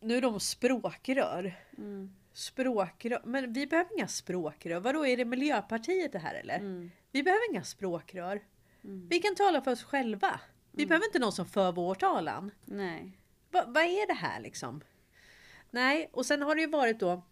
[0.00, 1.54] Nu är de språkrör.
[1.78, 2.16] Mm.
[2.32, 3.22] Språkrör.
[3.24, 4.80] Men vi behöver inga språkrör.
[4.80, 6.58] Vadå, är det Miljöpartiet det här eller?
[6.58, 6.90] Mm.
[7.12, 8.40] Vi behöver inga språkrör.
[8.84, 9.08] Mm.
[9.08, 10.40] Vi kan tala för oss själva.
[10.72, 12.50] Vi behöver inte någon som för vår talan.
[12.64, 13.18] Nej.
[13.50, 14.80] Va, vad är det här liksom?
[15.70, 17.22] Nej, och sen har det ju varit då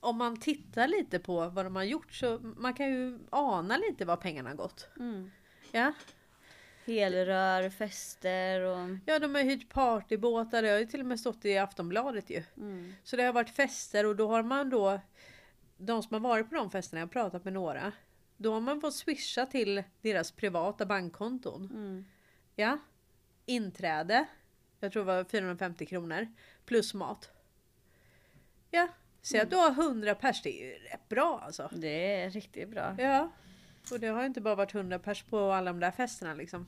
[0.00, 4.04] om man tittar lite på vad de har gjort så man kan ju ana lite
[4.04, 4.88] var pengarna har gått.
[4.98, 5.30] Mm.
[5.72, 5.92] Ja,
[6.86, 8.88] Helrör, fester och...
[9.06, 12.42] ja de har hyrt partybåtar, det har ju till och med stått i Aftonbladet ju.
[12.56, 12.94] Mm.
[13.04, 15.00] Så det har varit fester och då har man då
[15.76, 17.92] de som har varit på de festerna, jag har pratat med några.
[18.36, 21.70] Då har man fått swisha till deras privata bankkonton.
[21.72, 22.04] Mm.
[22.56, 22.78] Ja.
[23.46, 24.26] Inträde.
[24.80, 26.26] Jag tror det var 450 kronor.
[26.64, 27.30] Plus mat.
[28.70, 28.88] Ja.
[29.22, 30.42] Säg att du har 100 pers.
[30.42, 31.68] Det är ju rätt bra alltså.
[31.72, 32.94] Det är riktigt bra.
[32.98, 33.30] Ja.
[33.90, 36.66] Och det har inte bara varit 100 pers på alla de där festerna liksom.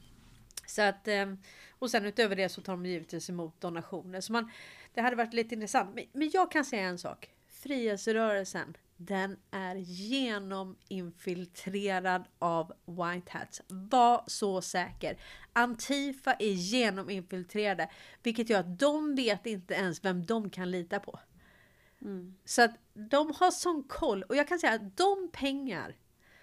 [0.66, 1.38] Så att, ehm,
[1.78, 4.20] och sen utöver det så tar de givetvis emot donationer.
[4.20, 4.50] Så man,
[4.94, 5.94] det hade varit lite intressant.
[5.94, 7.30] Men, men jag kan säga en sak.
[7.48, 13.62] Frihetsrörelsen, den är genominfiltrerad av white hats.
[13.68, 15.16] Var så säker.
[15.52, 17.88] Antifa är genominfiltrerade.
[18.22, 21.18] Vilket gör att de vet inte ens vem de kan lita på.
[22.02, 22.34] Mm.
[22.44, 24.22] Så att de har sån koll.
[24.22, 25.96] Och jag kan säga att de pengar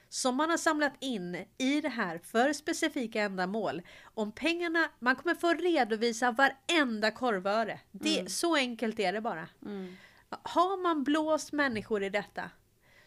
[0.09, 3.81] som man har samlat in i det här för specifika ändamål.
[4.03, 7.79] Om pengarna, man kommer få redovisa varenda korvöre.
[7.91, 9.47] Det, Så enkelt är det bara.
[9.65, 9.95] Mm.
[10.43, 12.51] Har man blåst människor i detta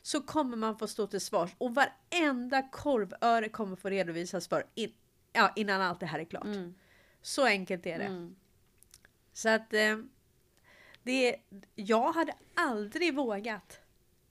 [0.02, 4.92] så kommer man få stå till svars och varenda korvöre kommer få redovisas för in,
[5.32, 6.44] ja, innan allt det här är klart.
[6.44, 6.74] Mm.
[7.22, 8.04] Så enkelt är det.
[8.04, 8.36] Mm.
[9.32, 9.98] Så att eh,
[11.02, 11.36] det,
[11.74, 13.80] jag hade aldrig vågat.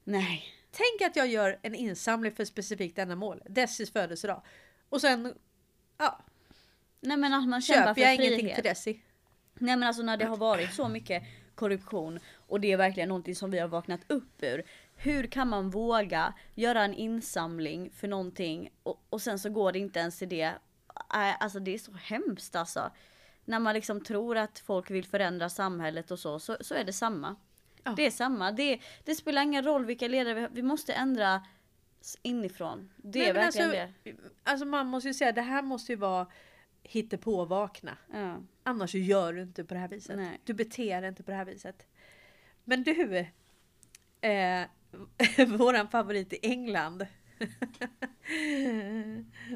[0.04, 0.46] Nej.
[0.72, 3.42] Tänk att jag gör en insamling för ett specifikt ändamål.
[3.50, 4.42] Dessis födelsedag.
[4.90, 5.34] Och sen
[5.98, 6.24] ja,
[7.04, 8.32] Nej men att man kämpar köper för jag frihet.
[8.32, 9.02] ingenting till Desi.
[9.54, 11.24] Nej men alltså när det har varit så mycket
[11.56, 14.64] korruption och det är verkligen någonting som vi har vaknat upp ur.
[14.96, 19.80] Hur kan man våga göra en insamling för någonting och, och sen så går det
[19.80, 20.54] inte ens till det.
[21.08, 22.92] Alltså det är så hemskt alltså.
[23.46, 26.94] när man liksom tror att folk vill förändra samhället och så, så, så är det
[26.94, 27.36] samma.
[27.84, 27.94] Ja.
[27.98, 28.52] Det är samma.
[28.52, 30.50] Det, det spelar ingen roll vilka ledare vi har.
[30.50, 31.42] Vi måste ändra
[32.22, 32.90] inifrån.
[32.98, 34.16] Det är Nej, men verkligen alltså, det.
[34.44, 36.28] Alltså man måste ju säga det här måste ju vara
[36.84, 37.98] hittepåvakna.
[38.14, 38.42] Ja.
[38.64, 40.16] Annars gör du inte på det här viset.
[40.16, 40.42] Nej.
[40.44, 41.88] Du beter dig inte på det här viset.
[42.64, 43.26] Men du,
[44.22, 44.68] eh,
[45.58, 47.08] våran favorit i England.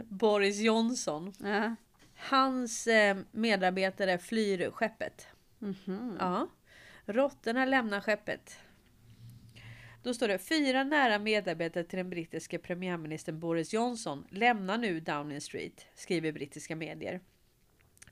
[0.04, 1.34] Boris Johnson.
[1.40, 1.76] Ja.
[2.16, 5.28] Hans eh, medarbetare flyr skeppet.
[5.60, 6.18] Mhm.
[6.20, 6.48] Ja.
[7.06, 8.60] Råttorna lämnar skeppet.
[10.04, 15.42] Då står det fyra nära medarbetare till den brittiske premiärministern Boris Johnson lämnar nu Downing
[15.42, 17.20] Street, skriver brittiska medier.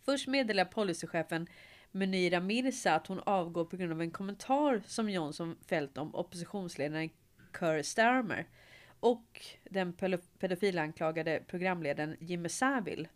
[0.05, 1.47] Först meddelar policychefen
[1.91, 7.09] Munira Mirza att hon avgår på grund av en kommentar som Johnson fällt om oppositionsledaren
[7.59, 8.47] Keir Starmer
[8.99, 9.93] och den
[10.39, 13.07] pedofilanklagade programledaren Jimmy Savile.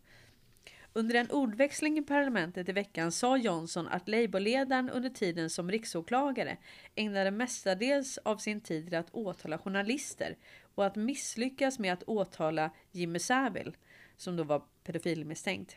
[0.92, 6.56] Under en ordväxling i parlamentet i veckan sa Johnson att Labourledaren under tiden som riksåklagare
[6.94, 10.36] ägnade mestadels av sin tid till att åtala journalister
[10.74, 13.72] och att misslyckas med att åtala Jimmy Savile,
[14.16, 15.76] som då var pedofilmisstänkt.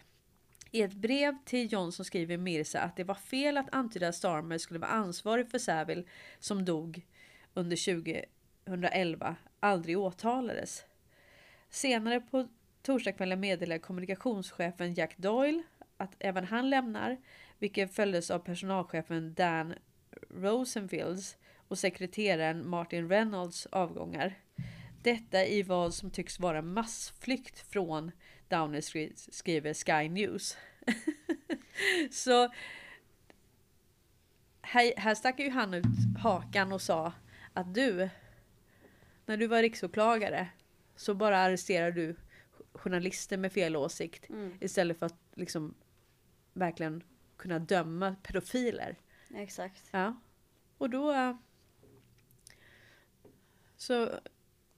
[0.72, 4.57] I ett brev till Johnson skriver Mirza att det var fel att antyda att Starmer
[4.57, 6.03] skulle vara ansvarig för Savile
[6.39, 7.05] som dog
[7.53, 8.03] under
[8.66, 10.86] 2011 aldrig åtalades.
[11.70, 12.47] Senare på
[12.84, 15.63] torsdagskvällen meddelade kommunikationschefen Jack Doyle
[15.97, 17.17] att även han lämnar,
[17.59, 19.73] vilket följdes av personalchefen Dan
[20.29, 24.39] Rosenfields och sekreteraren Martin Reynolds avgångar.
[25.03, 28.11] Detta i vad som tycks vara massflykt från
[28.47, 30.57] Downing Street, skriver Sky News.
[32.11, 32.49] Så
[34.61, 35.86] här, här stack ju han ut
[36.19, 37.13] hakan och sa
[37.53, 38.09] att du,
[39.25, 40.47] när du var riksåklagare
[40.95, 42.15] så bara arresterar du
[42.74, 44.57] journalister med fel åsikt Mm.
[44.61, 45.74] istället för att liksom
[46.53, 47.03] verkligen
[47.38, 48.95] kunna döma pedofiler.
[49.36, 49.84] Exakt.
[49.91, 50.15] Ja.
[50.78, 51.11] Och då...
[51.11, 51.36] eh,
[53.78, 54.09] Så...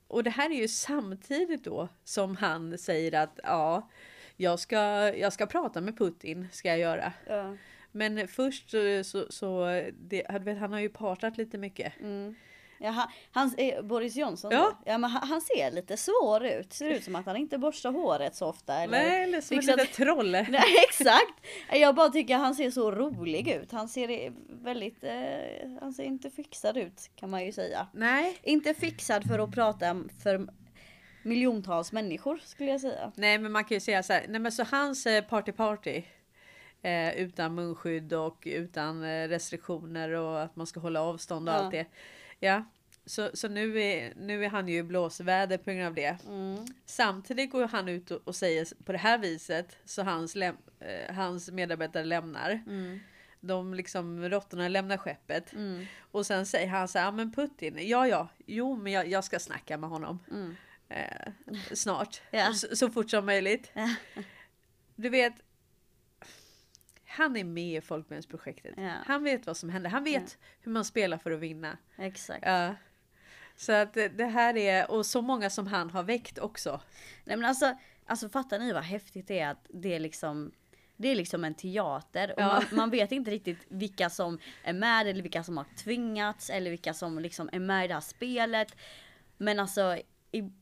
[0.08, 3.90] Och det här är ju samtidigt då som han säger att ja,
[4.36, 4.78] jag ska,
[5.18, 7.14] jag ska prata med Putin, ska jag göra.
[7.28, 7.58] Ja.
[7.92, 8.70] Men först
[9.04, 9.66] så, så,
[10.00, 11.94] det, vet, han har ju partat lite mycket.
[12.00, 12.36] Mm.
[12.80, 14.60] Ja, han, eh, Boris Johnson Ja.
[14.60, 14.78] då?
[14.92, 16.74] ja men han, ser lite svår ut.
[16.74, 18.74] Ser ut som att han inte borstar håret så ofta.
[18.76, 18.98] Eller?
[18.98, 20.32] Nej, eller som ett fixat- litet troll.
[20.32, 21.46] Nej exakt!
[21.72, 23.72] Jag bara tycker han ser så rolig ut.
[23.72, 25.12] Han ser eh, väldigt, eh,
[25.82, 27.88] han ser inte fixad ut kan man ju säga.
[27.94, 28.38] Nej.
[28.44, 30.48] Inte fixad för att prata för
[31.24, 33.12] miljontals människor skulle jag säga.
[33.16, 36.04] Nej men man kan ju säga så här, nej men så hans eh, party party
[36.82, 41.60] eh, utan munskydd och utan restriktioner och att man ska hålla avstånd och Ja.
[41.60, 41.86] allt det.
[42.46, 42.64] Ja,
[43.06, 46.18] så, så nu, är, nu är han ju i blåsväder på grund av det.
[46.28, 46.66] Mm.
[46.86, 51.16] Samtidigt går han ut och, och säger på det här viset så hans, läm, eh,
[51.16, 52.64] hans medarbetare lämnar.
[52.68, 53.00] Mm.
[53.40, 55.54] De liksom, råttorna lämnar skeppet.
[55.54, 55.86] Mm.
[56.00, 59.24] Och sen säger han så här, ja men Putin, ja ja, jo men jag, jag
[59.24, 60.20] ska snacka med honom.
[60.32, 60.56] Mm.
[60.90, 62.22] Eh, snart.
[62.32, 62.54] Ja.
[62.54, 63.72] Så, så fort som möjligt.
[64.96, 65.34] Du vet.
[67.16, 68.74] Han är med i Folkbildningsprojektet.
[68.78, 68.92] Ja.
[69.06, 69.90] Han vet vad som händer.
[69.90, 71.78] Han vet hur man spelar för att vinna.
[71.98, 72.44] Exakt.
[72.46, 72.76] Ja.
[73.56, 76.82] Så att det, här är, och så många som han har väckt också.
[77.24, 80.52] Nej men alltså, alltså fattar ni vad häftigt det är att det är liksom
[80.98, 82.48] det är liksom en teater och Ja.
[82.48, 86.70] man, man vet inte riktigt vilka som är med eller vilka som har tvingats eller
[86.72, 88.76] vilka som liksom är med i det här spelet.
[89.38, 89.98] Men alltså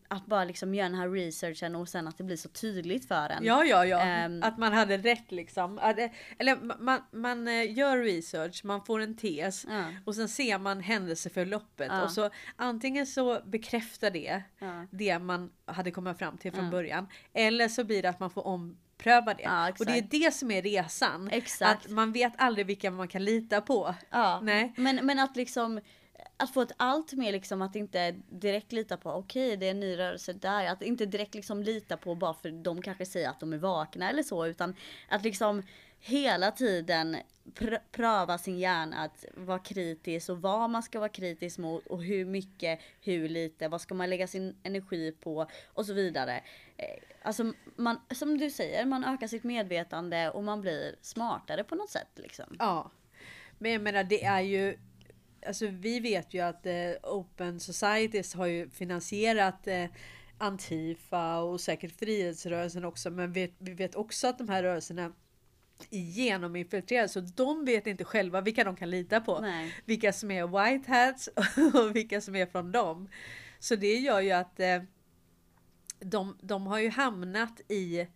[0.08, 3.30] att bara liksom göra den här researchen och sen att det blir så tydligt för
[3.30, 3.44] en.
[3.46, 4.00] Ja, ja, ja.
[4.02, 4.44] Ehm.
[4.44, 5.80] att man hade rätt liksom.
[5.80, 5.98] Att,
[6.40, 9.66] eller ma- man, man eh, gör research, man får en tes.
[9.70, 9.84] Ja.
[10.06, 11.88] Och sen ser man händelseförloppet.
[11.92, 12.04] Ja.
[12.04, 14.86] Och så antingen så bekräftar det Ja.
[14.92, 16.72] det man hade kommit fram till från Ja.
[16.72, 17.08] början.
[17.34, 19.44] Eller så blir det att man får ompröva det.
[19.44, 21.30] Ja, och det är det som är resan.
[21.32, 21.86] Exakt.
[21.86, 23.96] Att man vet aldrig vilka man kan lita på.
[24.10, 24.74] Ja, Nej.
[24.78, 25.80] Men, men att liksom
[26.38, 29.80] att få ett allt mer liksom att inte direkt lita på okej det är en
[29.80, 30.66] ny rörelse där.
[30.66, 34.10] Att inte direkt liksom lita på bara för de kanske säger att de är vakna
[34.10, 34.76] eller så utan
[35.10, 35.64] att liksom
[36.00, 41.58] hela tiden pr- pröva sin hjärna att vara kritisk och vad man ska vara kritisk
[41.58, 45.94] mot och hur mycket, hur lite, vad ska man lägga sin energi på och så
[45.94, 46.44] vidare.
[46.78, 51.76] Eh, alltså man, som du säger, man ökar sitt medvetande och man blir smartare på
[51.76, 52.56] något sätt liksom.
[52.60, 52.92] Ja.
[53.58, 54.78] Men jag menar det är ju
[55.48, 59.86] Alltså vi vet ju att eh, Open Societies har ju finansierat eh,
[60.38, 63.10] Antifa och säkert frihetsrörelsen också.
[63.10, 65.14] Men vi, vi vet också att de här rörelserna
[65.90, 69.40] genominfiltrerade så de vet inte själva vilka de kan lita på.
[69.40, 69.76] Nej.
[69.86, 71.28] Vilka som är white hats
[71.74, 73.10] och vilka som är från dem.
[73.60, 74.82] Så det gör ju att eh,
[76.00, 78.08] de, de har ju hamnat i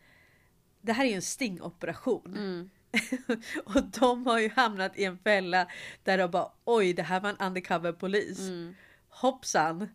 [0.82, 2.34] det här är ju en stingoperation.
[2.38, 2.70] Mm.
[3.66, 5.68] och de har ju hamnat i en fälla
[6.04, 8.40] där de bara oj det här var en undercover polis.
[8.40, 8.76] Mm.
[9.10, 9.90] Hoppsan!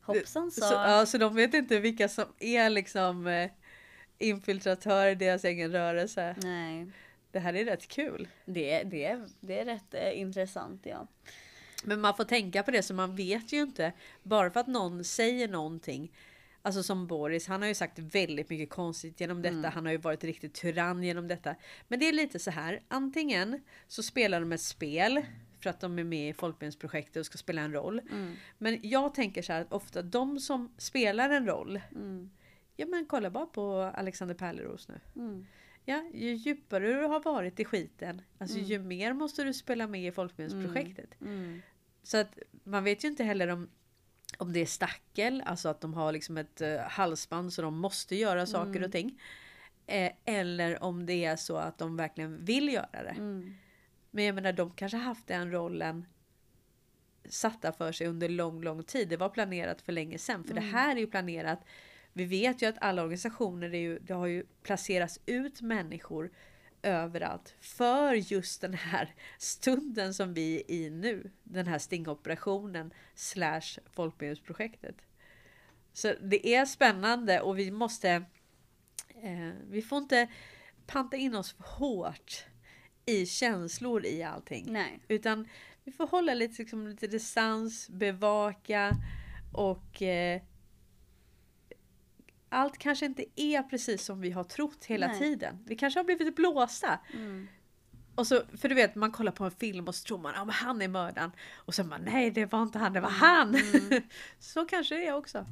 [0.00, 0.60] Hoppsan så.
[0.60, 3.50] Så, ja, så de vet inte vilka som är liksom eh,
[4.18, 6.36] infiltratörer i deras egen rörelse.
[6.42, 6.86] Nej.
[7.30, 8.28] Det här är rätt kul.
[8.44, 11.06] Det, det, det är rätt eh, intressant ja.
[11.84, 13.92] Men man får tänka på det så man vet ju inte.
[14.22, 16.12] Bara för att någon säger någonting.
[16.62, 19.68] Alltså som Boris, han har ju sagt väldigt mycket konstigt genom detta.
[19.68, 21.54] Han har ju varit riktigt tyrann genom detta.
[21.88, 22.82] Men det är lite så här.
[22.88, 25.22] Antingen så spelar de ett spel
[25.60, 28.00] för att de är med i Folkbildningsprojektet och ska spela en roll.
[28.58, 31.80] Men jag tänker så här att ofta de som spelar en roll.
[32.76, 35.00] Ja men kolla bara på Alexander Pärleros nu.
[35.16, 35.46] Mm.
[35.84, 40.06] Ja, ju djupare du har varit i skiten, alltså ju mer måste du spela med
[40.06, 41.20] i Folkbildningsprojektet.
[41.20, 41.62] Mm.
[42.02, 43.68] Så att man vet ju inte heller om,
[44.36, 48.16] om det är stackel, alltså att de har liksom ett uh, halsband så de måste
[48.16, 49.20] göra saker och ting.
[49.86, 53.14] Eh, eller om det är så att de verkligen vill göra det.
[53.18, 53.54] Mm.
[54.10, 56.06] Men jag menar de kanske haft den rollen
[57.28, 59.08] satta för sig under lång, lång tid.
[59.08, 60.44] Det var planerat för länge sedan.
[60.44, 61.64] För det här är ju planerat.
[62.12, 66.30] Vi vet ju att alla organisationer är ju, det har ju placerats ut människor
[66.82, 71.30] överallt för just den här stunden som vi är i nu.
[71.44, 74.96] Den här stingoperationen slash folkbildningsprojektet.
[75.92, 78.10] Så det är spännande och vi måste
[79.08, 80.28] eh, vi får inte
[80.86, 82.44] panta in oss för hårt
[83.06, 84.72] i känslor i allting.
[84.72, 85.00] Nej.
[85.08, 85.48] Utan
[85.84, 88.92] vi får hålla lite, liksom, lite distans, bevaka
[89.52, 90.42] och eh,
[92.48, 95.18] allt kanske inte är precis som vi har trott hela Nej.
[95.18, 95.58] tiden.
[95.66, 96.98] Vi kanske har blivit blåsta.
[97.14, 97.48] Mm.
[98.14, 100.48] Och så, för du vet, man kollar på en film och så tror man att
[100.48, 101.32] ah, han är mördaren.
[101.54, 103.20] Och så man nej det var inte han, det var Mm.
[103.20, 103.56] han.
[104.38, 105.46] så kanske det är också.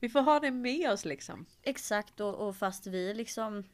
[0.00, 1.46] Vi får ha det med oss liksom.
[1.62, 3.64] Exakt och, och fast vi liksom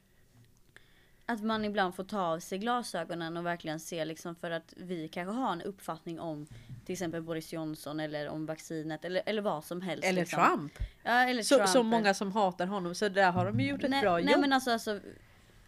[1.26, 5.08] att man ibland får ta av sig glasögonen och verkligen se liksom för att vi
[5.08, 6.46] kanske har en uppfattning om
[6.84, 10.04] till exempel Boris Johnson eller om vaccinet eller, eller vad som helst.
[10.04, 10.44] Eller liksom.
[10.44, 10.72] Trump.
[11.02, 11.68] Ja, eller Så, Trump.
[11.68, 12.94] så många som hatar honom.
[12.94, 14.40] Så där har de gjort ett nej, bra nej jobb.
[14.40, 15.00] men alltså, alltså,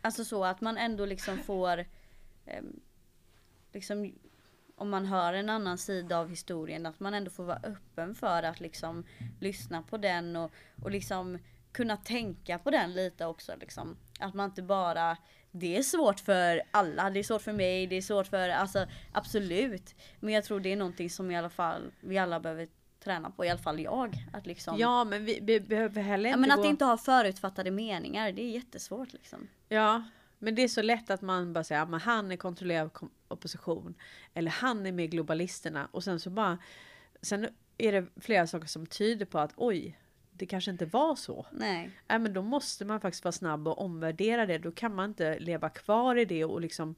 [0.02, 1.84] alltså så att man ändå liksom får
[2.46, 2.80] ehm,
[3.72, 4.12] liksom
[4.76, 8.42] om man hör en annan sida av historien att man ändå får vara öppen för
[8.42, 9.04] att liksom
[9.40, 10.52] lyssna på den och,
[10.82, 11.38] och liksom
[11.76, 13.96] kunna tänka på den lite också liksom.
[14.20, 15.16] Att man inte bara
[15.50, 18.86] det är svårt för alla, det är svårt för mig, det är svårt för, alltså
[19.12, 19.94] absolut.
[20.20, 22.68] Men jag tror det är någonting som i alla fall vi alla behöver
[23.04, 24.16] träna på, i alla fall jag.
[24.32, 26.60] Att liksom, Ja men vi, vi behöver heller inte men gå...
[26.60, 29.48] att inte ha förutfattade meningar, det är jättesvårt liksom.
[29.68, 30.04] Ja,
[30.38, 32.90] men det är så lätt att man bara säger att han är kontrollerad
[33.28, 33.94] opposition.
[34.34, 35.88] Eller han är med globalisterna.
[35.90, 36.58] Och sen så bara...
[37.22, 37.48] Sen
[37.78, 39.98] är det flera saker som tyder på att oj,
[40.38, 41.46] det kanske inte var så.
[41.52, 41.90] Nej.
[42.08, 44.58] Nej, men då måste man faktiskt vara snabb och omvärdera det.
[44.58, 46.94] Då kan man inte leva kvar i det och liksom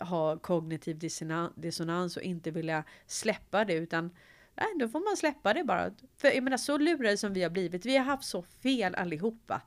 [0.00, 4.16] ha kognitiv dissona- dissonans och inte vilja släppa det utan
[4.54, 5.90] nej, då får man släppa det bara.
[6.16, 7.86] För jag menar så lurade som vi har blivit.
[7.86, 9.62] Vi har haft så fel allihopa.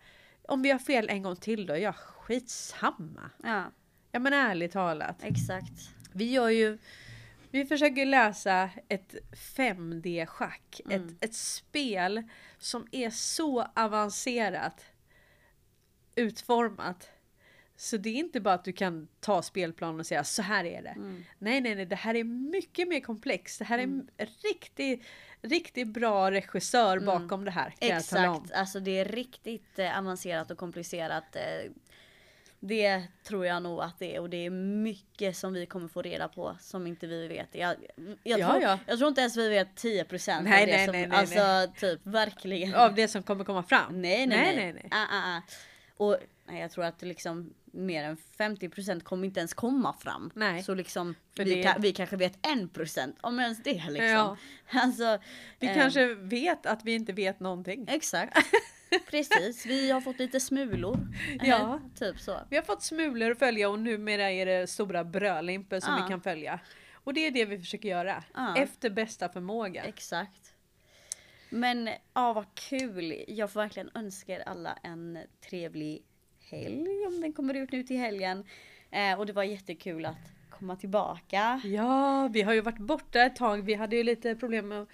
[0.47, 3.29] Om vi har fel en gång till då, ja skitsamma.
[3.43, 3.63] Ja,
[4.11, 5.23] Ja men ärligt talat.
[5.23, 5.89] exakt.
[6.13, 6.77] Vi gör ju
[7.51, 10.81] vi försöker läsa ett 5D-schack.
[10.85, 11.05] Mm.
[11.07, 12.23] Ett, ett spel
[12.63, 14.85] som är så avancerat
[16.15, 17.09] utformat.
[17.75, 20.81] Så det är inte bara att du kan ta spelplanen och säga så här är
[20.81, 20.89] det.
[20.89, 21.23] Mm.
[21.39, 23.59] Nej, nej, nej, det här är mycket mer komplext.
[23.59, 24.09] Det här är en
[24.43, 25.03] riktigt,
[25.41, 27.75] riktigt bra regissör bakom det här.
[27.79, 27.97] Mm.
[27.97, 31.35] Exakt, alltså det är riktigt eh, avancerat och komplicerat.
[31.35, 31.71] Eh,
[32.65, 36.01] det tror jag nog att det är och det är mycket som vi kommer få
[36.01, 37.47] reda på som inte vi vet.
[37.55, 37.75] Jag,
[38.23, 38.79] jag, Ja, tror, ja.
[38.87, 41.73] jag tror inte ens vi vet 10% av Nej, det nej, som, nej, nej, alltså
[41.79, 42.75] typ verkligen.
[42.75, 44.01] Av det som kommer komma fram.
[44.01, 44.55] Nej nej nej.
[44.55, 44.87] nej, nej.
[44.91, 45.41] Ah, ah, ah.
[45.97, 50.31] Och nej, jag tror att liksom mer än 50% kommer inte ens komma fram.
[50.35, 50.63] Nej.
[50.63, 53.99] Så liksom För vi, det- ka- vi kanske vet 1% om ens det liksom.
[54.07, 54.37] Ja.
[54.81, 55.17] Alltså,
[55.59, 57.85] Vi eh, kanske vet att vi inte vet någonting.
[57.89, 58.37] Exakt.
[59.09, 60.97] Precis, vi har fått lite smulor.
[61.41, 61.79] Ja.
[61.95, 62.39] Typ så.
[62.49, 66.03] Vi har fått smulor att följa och numera är det stora brödlimpor som Ja.
[66.03, 66.59] vi kan följa.
[66.93, 68.23] Och det är det vi försöker göra.
[68.33, 68.57] Ja.
[68.57, 69.83] Efter bästa förmåga.
[69.83, 70.53] Exakt.
[71.49, 73.23] Men ja, vad kul.
[73.27, 75.19] Jag får verkligen önska er alla en
[75.49, 76.03] trevlig
[76.49, 78.45] helg om den kommer ut nu till helgen.
[78.91, 81.61] Eh, och det var jättekul att komma tillbaka.
[81.63, 83.61] Ja, vi har ju varit borta ett tag.
[83.65, 84.85] Vi hade ju lite problem med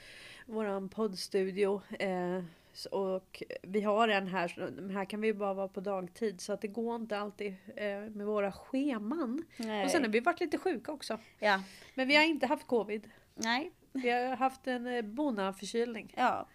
[0.45, 1.81] våran poddstudio.
[1.99, 2.43] Eh,
[2.85, 6.53] och vi har en här, men här kan vi ju bara vara på dagtid så
[6.53, 9.43] att det går inte alltid eh, med våra scheman.
[9.57, 9.85] Nej.
[9.85, 11.17] Och sen har vi varit lite sjuka också.
[11.39, 11.63] Ja,
[11.93, 13.09] Men vi har inte haft covid.
[13.35, 13.71] nej.
[13.91, 16.13] Vi har haft en eh, bonaförkylning.
[16.17, 16.47] Ja.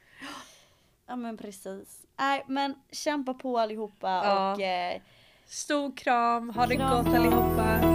[1.07, 2.07] Ja men precis.
[2.19, 4.53] Nej men kämpa på allihopa Ja.
[4.55, 5.01] och eh,
[5.47, 7.94] Stor kram, ha det Kram, gott allihopa.